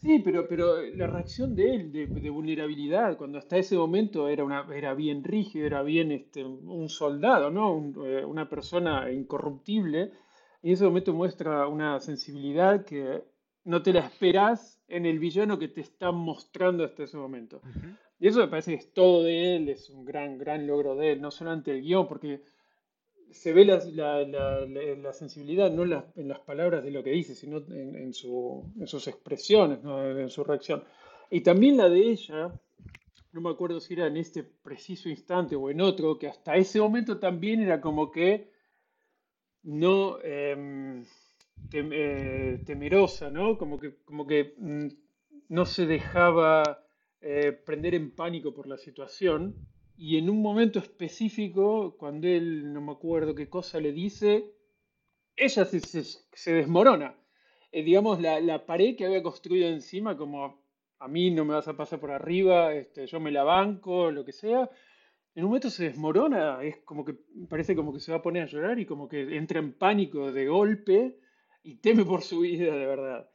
[0.03, 4.67] Sí, pero, pero la reacción de él, de, vulnerabilidad, cuando hasta ese momento era, una,
[4.75, 7.93] era bien rígido, era bien este, un soldado, ¿no?
[8.05, 10.11] Eh, una persona incorruptible,
[10.61, 13.23] y en ese momento muestra una sensibilidad que
[13.63, 17.61] no te la esperás en el villano que te están mostrando hasta ese momento.
[18.19, 21.13] Y eso me parece que es todo de él, es un gran, gran logro de
[21.13, 22.41] él, no solamente el guion, porque
[23.33, 23.79] se ve la,
[24.25, 25.83] la, sensibilidad no
[26.15, 30.83] en las palabras de lo que dice, sino en, sus expresiones, en su reacción.
[31.29, 32.53] Y también la de ella,
[33.31, 36.79] no me acuerdo si era en este preciso instante o en otro, que hasta ese
[36.79, 38.51] momento también era como que
[39.63, 41.03] no em,
[41.71, 43.57] eh, temerosa, ¿no?
[43.57, 44.87] Como que, como que mm,
[45.49, 46.85] no se dejaba
[47.21, 49.55] eh, prender en pánico por la situación
[49.95, 54.53] y en un momento específico, cuando él, no me acuerdo qué cosa le dice,
[55.35, 57.15] ella se, desmorona.
[57.71, 60.63] Eh, digamos, la, pared que había construido encima, como
[60.99, 64.25] a mí no me vas a pasar por arriba, este, yo me la banco, lo
[64.25, 64.69] que sea,
[65.35, 67.15] en un momento se desmorona, es como que
[67.49, 70.31] parece como que se va a poner a llorar y como que entra en pánico
[70.31, 71.19] de golpe
[71.63, 73.29] y teme por su vida de verdad.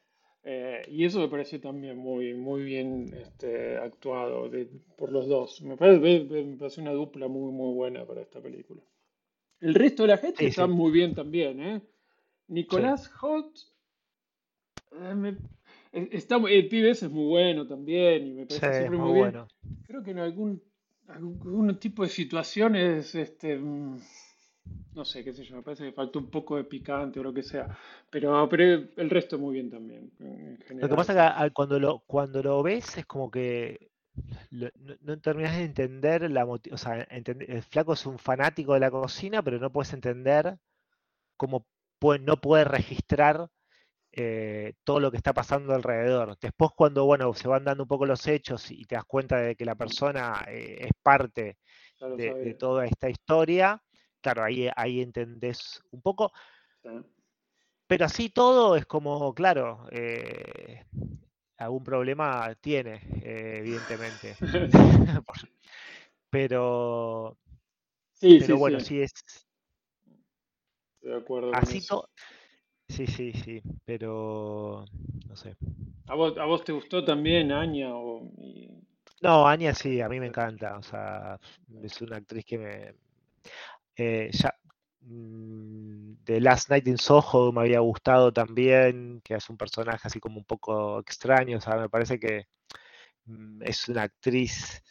[0.44, 4.50] Eh, y eso me pareció también muy, muy bien este, actuado
[4.96, 5.62] por los dos.
[5.62, 8.82] Me parece, una dupla muy, muy buena para esta película.
[9.60, 11.60] El resto de la gente está muy bien también.
[11.60, 11.82] ¿eh?
[12.46, 13.56] Nicolás Holt.
[14.92, 15.36] Eh,
[16.12, 19.48] está, el pibe ese es muy bueno también y me parece siempre muy, Bueno.
[19.86, 20.62] Creo que en algún,
[21.08, 23.98] algún tipo de situaciones este, mm,
[24.98, 27.32] no sé, qué sé yo, me parece que faltó un poco de picante o lo
[27.32, 27.78] que sea.
[28.10, 28.64] Pero, pero
[28.96, 30.10] el resto muy bien también.
[30.70, 33.92] Lo que pasa es que cuando lo, cuando lo ves es como que
[34.50, 39.40] no, terminas de entender la O sea, el flaco es un fanático de la cocina,
[39.40, 40.58] pero no puedes entender
[41.36, 41.64] cómo
[42.00, 43.48] puede, no puede registrar
[44.10, 46.36] eh, todo lo que está pasando alrededor.
[46.40, 49.54] Después cuando bueno se van dando un poco los hechos y te das cuenta de
[49.54, 51.58] que la persona eh, es parte
[52.16, 53.80] de, toda esta historia,
[54.20, 56.32] claro, ahí, ahí entendés un poco.
[57.86, 60.84] Pero así todo es como, claro, eh,
[61.56, 64.36] algún problema tiene, eh, evidentemente.
[66.30, 67.36] pero,
[68.12, 69.12] sí, pero bueno, sí, es.
[71.00, 71.52] de acuerdo.
[71.54, 71.80] Así
[72.88, 74.86] Sí, sí, sí, pero
[75.28, 75.54] no sé.
[76.06, 77.92] ¿A vos, a vos te gustó también Anya?
[79.20, 80.78] No, Anya sí, a mí me encanta.
[80.78, 81.38] O sea,
[81.82, 82.94] es una actriz que me.
[83.98, 84.54] Eh, ya,
[85.00, 90.20] mm, The Last Night in Soho me había gustado también, que es un personaje así
[90.20, 91.58] como un poco extraño.
[91.58, 92.46] O sea, me parece que
[93.26, 94.82] mm, es una actriz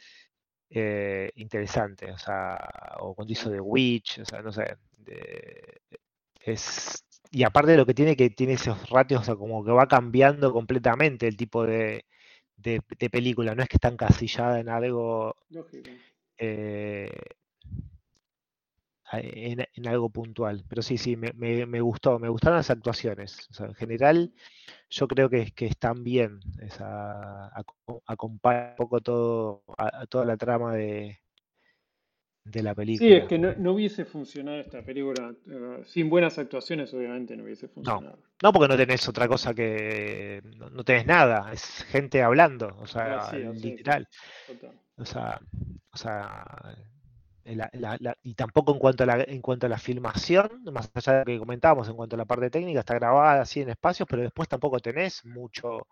[0.69, 2.11] eh, interesante.
[2.11, 2.57] O sea,
[2.99, 4.77] o cuando hizo The Witch, o sea, no sé.
[6.41, 9.71] es y aparte de lo que tiene, que tiene esos ratios, o sea, como que
[9.71, 12.05] va cambiando completamente el tipo de,
[12.55, 12.81] de,
[13.11, 15.35] película, no es que está encasillada en algo.
[16.37, 17.11] Eh,
[19.13, 20.63] en, algo puntual.
[20.67, 23.47] Pero sí, sí, me, me, gustó, me gustaron las actuaciones.
[23.51, 24.33] O sea, en general,
[24.89, 26.39] yo creo que, que están bien.
[26.61, 27.51] Esa,
[28.05, 31.19] acompaña un poco todo, a toda la trama de,
[32.51, 33.09] de la película.
[33.09, 35.33] Sí, es que no, hubiese funcionado esta película.
[35.49, 38.19] Eh, sin buenas actuaciones, obviamente, no hubiese funcionado.
[38.41, 40.41] No, porque no tenés otra cosa que.
[40.57, 41.51] No, tenés nada.
[41.51, 42.75] Es gente hablando.
[42.79, 44.07] O sea, ah, literal.
[44.97, 45.39] o sea.
[45.91, 46.77] O sea.
[48.23, 51.25] Y tampoco en cuanto, a la, en cuanto a la filmación, más allá de lo
[51.25, 54.49] que comentábamos, en cuanto a la parte técnica, está grabada así en espacios, pero después
[54.49, 55.87] tampoco tenés mucho,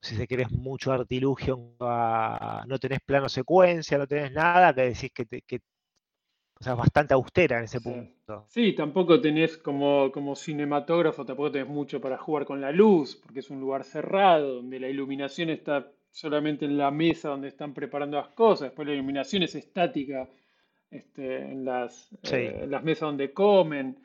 [0.00, 5.26] si se querés, mucho artilugio, no tenés plano secuencia, no tenés nada que decís que,
[5.26, 5.60] que
[6.60, 8.44] o sea, bastante austera en ese punto.
[8.48, 13.40] Sí, tampoco tenés como, como cinematógrafo, tampoco tenés mucho para jugar con la luz, porque
[13.40, 18.18] es un lugar cerrado, donde la iluminación está solamente en la mesa donde están preparando
[18.18, 20.28] las cosas, después la iluminación es estática
[20.90, 23.98] este, en, las, eh, en las mesas donde comen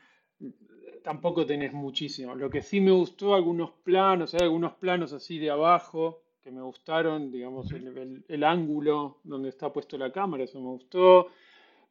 [1.05, 2.33] tampoco tenés muchísimo.
[2.33, 6.61] Lo que sí me gustó, algunos planos, hay algunos planos así de abajo que me
[6.61, 11.27] gustaron, digamos, el, ángulo donde está puesto la cámara, eso me gustó.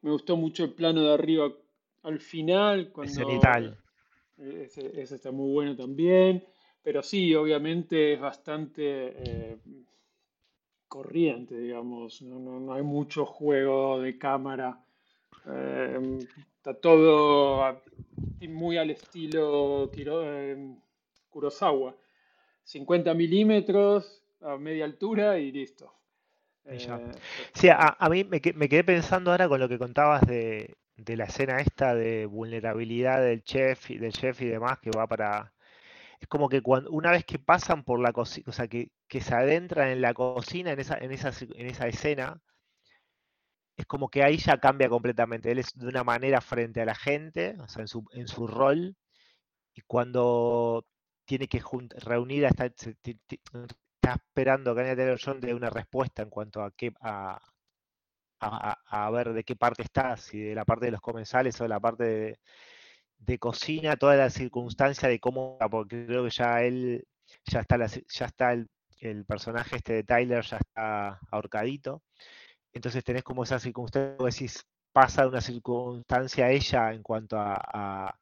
[0.01, 1.51] Me gustó mucho el plano de arriba
[2.03, 2.91] al final.
[2.91, 3.39] Cuando,
[4.37, 6.43] ese, ese, está muy bueno también.
[6.83, 9.57] Pero sí, obviamente es bastante eh,
[10.87, 12.21] corriente, digamos.
[12.21, 14.84] No, hay mucho juego de cámara.
[15.47, 16.19] Eh,
[16.57, 17.81] está todo
[18.49, 20.75] muy al estilo eh,
[21.29, 21.95] Kurosawa.
[22.63, 25.93] 50 milímetros a media altura y listo.
[26.65, 26.79] Eh,
[27.53, 31.93] sí, a, mí me, quedé pensando ahora con lo que contabas de, la escena esta
[31.93, 35.53] de vulnerabilidad del chef y del chef y demás que va para
[36.19, 39.35] es como que cuando una vez que pasan por la cocina, o sea, que, se
[39.35, 42.41] adentran en la cocina en esa, en esa, en esa escena,
[43.77, 45.51] es como que ahí ya cambia completamente.
[45.51, 48.47] Él es de una manera frente a la gente, o sea, en su, en su
[48.47, 48.95] rol,
[49.73, 50.85] y cuando
[51.25, 51.61] tiene que
[51.97, 56.93] reunir, está, está esperando que Anya Taylor John dé una respuesta en cuanto a qué,
[57.01, 57.39] a,
[58.39, 61.69] a, ver de qué parte está, si de la parte de los comensales o de
[61.69, 62.39] la parte
[63.17, 67.05] de, cocina, toda la circunstancia de cómo, porque creo que ya él,
[67.45, 68.69] ya está, ya está el,
[68.99, 72.03] el personaje este de Tyler, ya está ahorcadito
[72.75, 78.13] entonces tenés como esa circunstancia, decís, pasa una circunstancia a ella en cuanto a,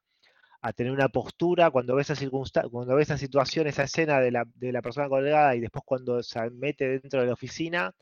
[0.75, 4.45] tener una postura, cuando ves esa circunstancia, cuando ves esa situación, esa escena de la,
[4.55, 7.93] de la persona colgada y después cuando se mete dentro de la oficina,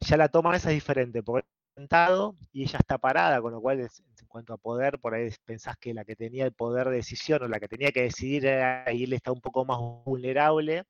[0.00, 3.80] ya la toma esa es diferente, porque sentado y ella está parada, con lo cual
[3.80, 3.88] en
[4.28, 7.48] cuanto a poder, por ahí pensás que la que tenía el poder de decisión o
[7.48, 10.84] la que tenía que decidir era, y él está un poco más vulnerable.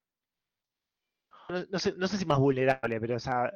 [1.70, 3.52] No, sé, no sé si más vulnerable, pero o sea,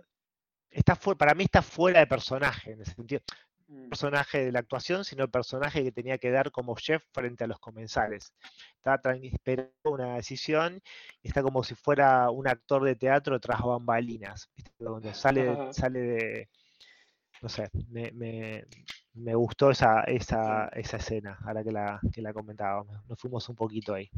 [0.76, 3.22] está para mí está fuera de personaje, en ese sentido.
[3.68, 3.88] No mm.
[3.88, 7.46] personaje de la actuación, sino el personaje que tenía que dar como chef frente a
[7.46, 8.32] los comensales.
[8.76, 10.80] Está esperando una decisión
[11.22, 14.50] y está como si fuera un actor de teatro tras bambalinas.
[14.78, 16.48] Donde sale, sale de.
[17.42, 18.64] No sé, me, me,
[19.14, 23.06] me gustó esa, esa, esa escena, ahora que la, que la comentábamos.
[23.08, 24.08] Nos fuimos un poquito ahí.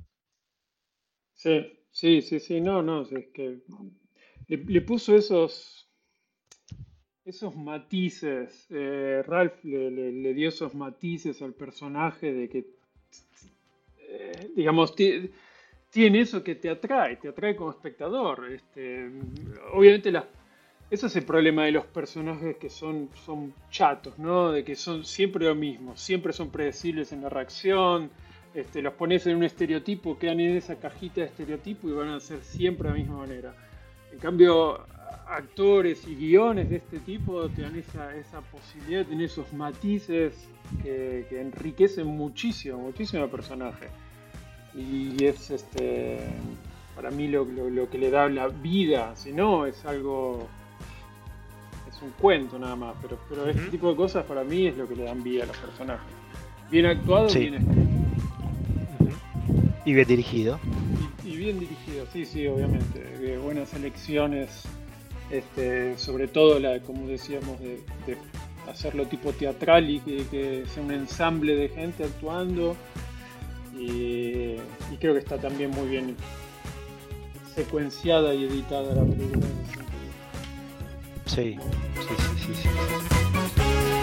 [1.35, 3.61] Sí, sí, sí, sí, no, no, es que
[4.49, 5.78] le puso esos
[7.29, 12.67] esos matices, eh, Ralph le, dio esos matices al personaje de que,
[13.99, 18.51] eh, digamos, tiene eso que te atrae, te atrae como espectador.
[18.51, 19.11] Este,
[19.75, 20.11] obviamente
[20.91, 24.51] ese es el problema de los personajes que son, son chatos, ¿no?
[24.51, 28.11] De que son siempre lo mismo, siempre son predecibles en la reacción,
[28.55, 32.21] este, los pones en un estereotipo, quedan en esa cajita de estereotipo y van a
[32.21, 33.55] ser siempre de la misma manera.
[34.11, 34.87] En cambio,
[35.29, 40.49] actores y guiones de este tipo te dan esa, esa posibilidad, tener esos matices
[40.83, 43.89] que, enriquecen muchísimo, muchísimo el personaje.
[44.75, 46.19] Y es este.
[46.95, 47.47] para mí lo,
[47.91, 50.47] que le da la vida, si no es algo,
[51.89, 54.87] es un cuento nada más, pero, pero este tipo de cosas para mí es lo
[54.87, 56.13] que le dan vida a los personajes.
[56.71, 57.89] Bien actuado, bien escrito.
[59.85, 60.61] Y bien dirigido.
[61.25, 63.39] Y, bien dirigido, sí, sí, obviamente.
[63.43, 64.65] buenas elecciones,
[65.31, 67.81] este, sobre todo, la, como decíamos, de,
[68.69, 72.77] hacerlo tipo teatral y que, sea un ensamble de gente actuando.
[73.79, 74.57] Y,
[74.99, 76.17] creo que está también muy bien
[77.55, 79.47] secuenciada y editada la película.
[81.27, 82.55] Sí, sí, sí, sí.
[82.63, 83.98] sí.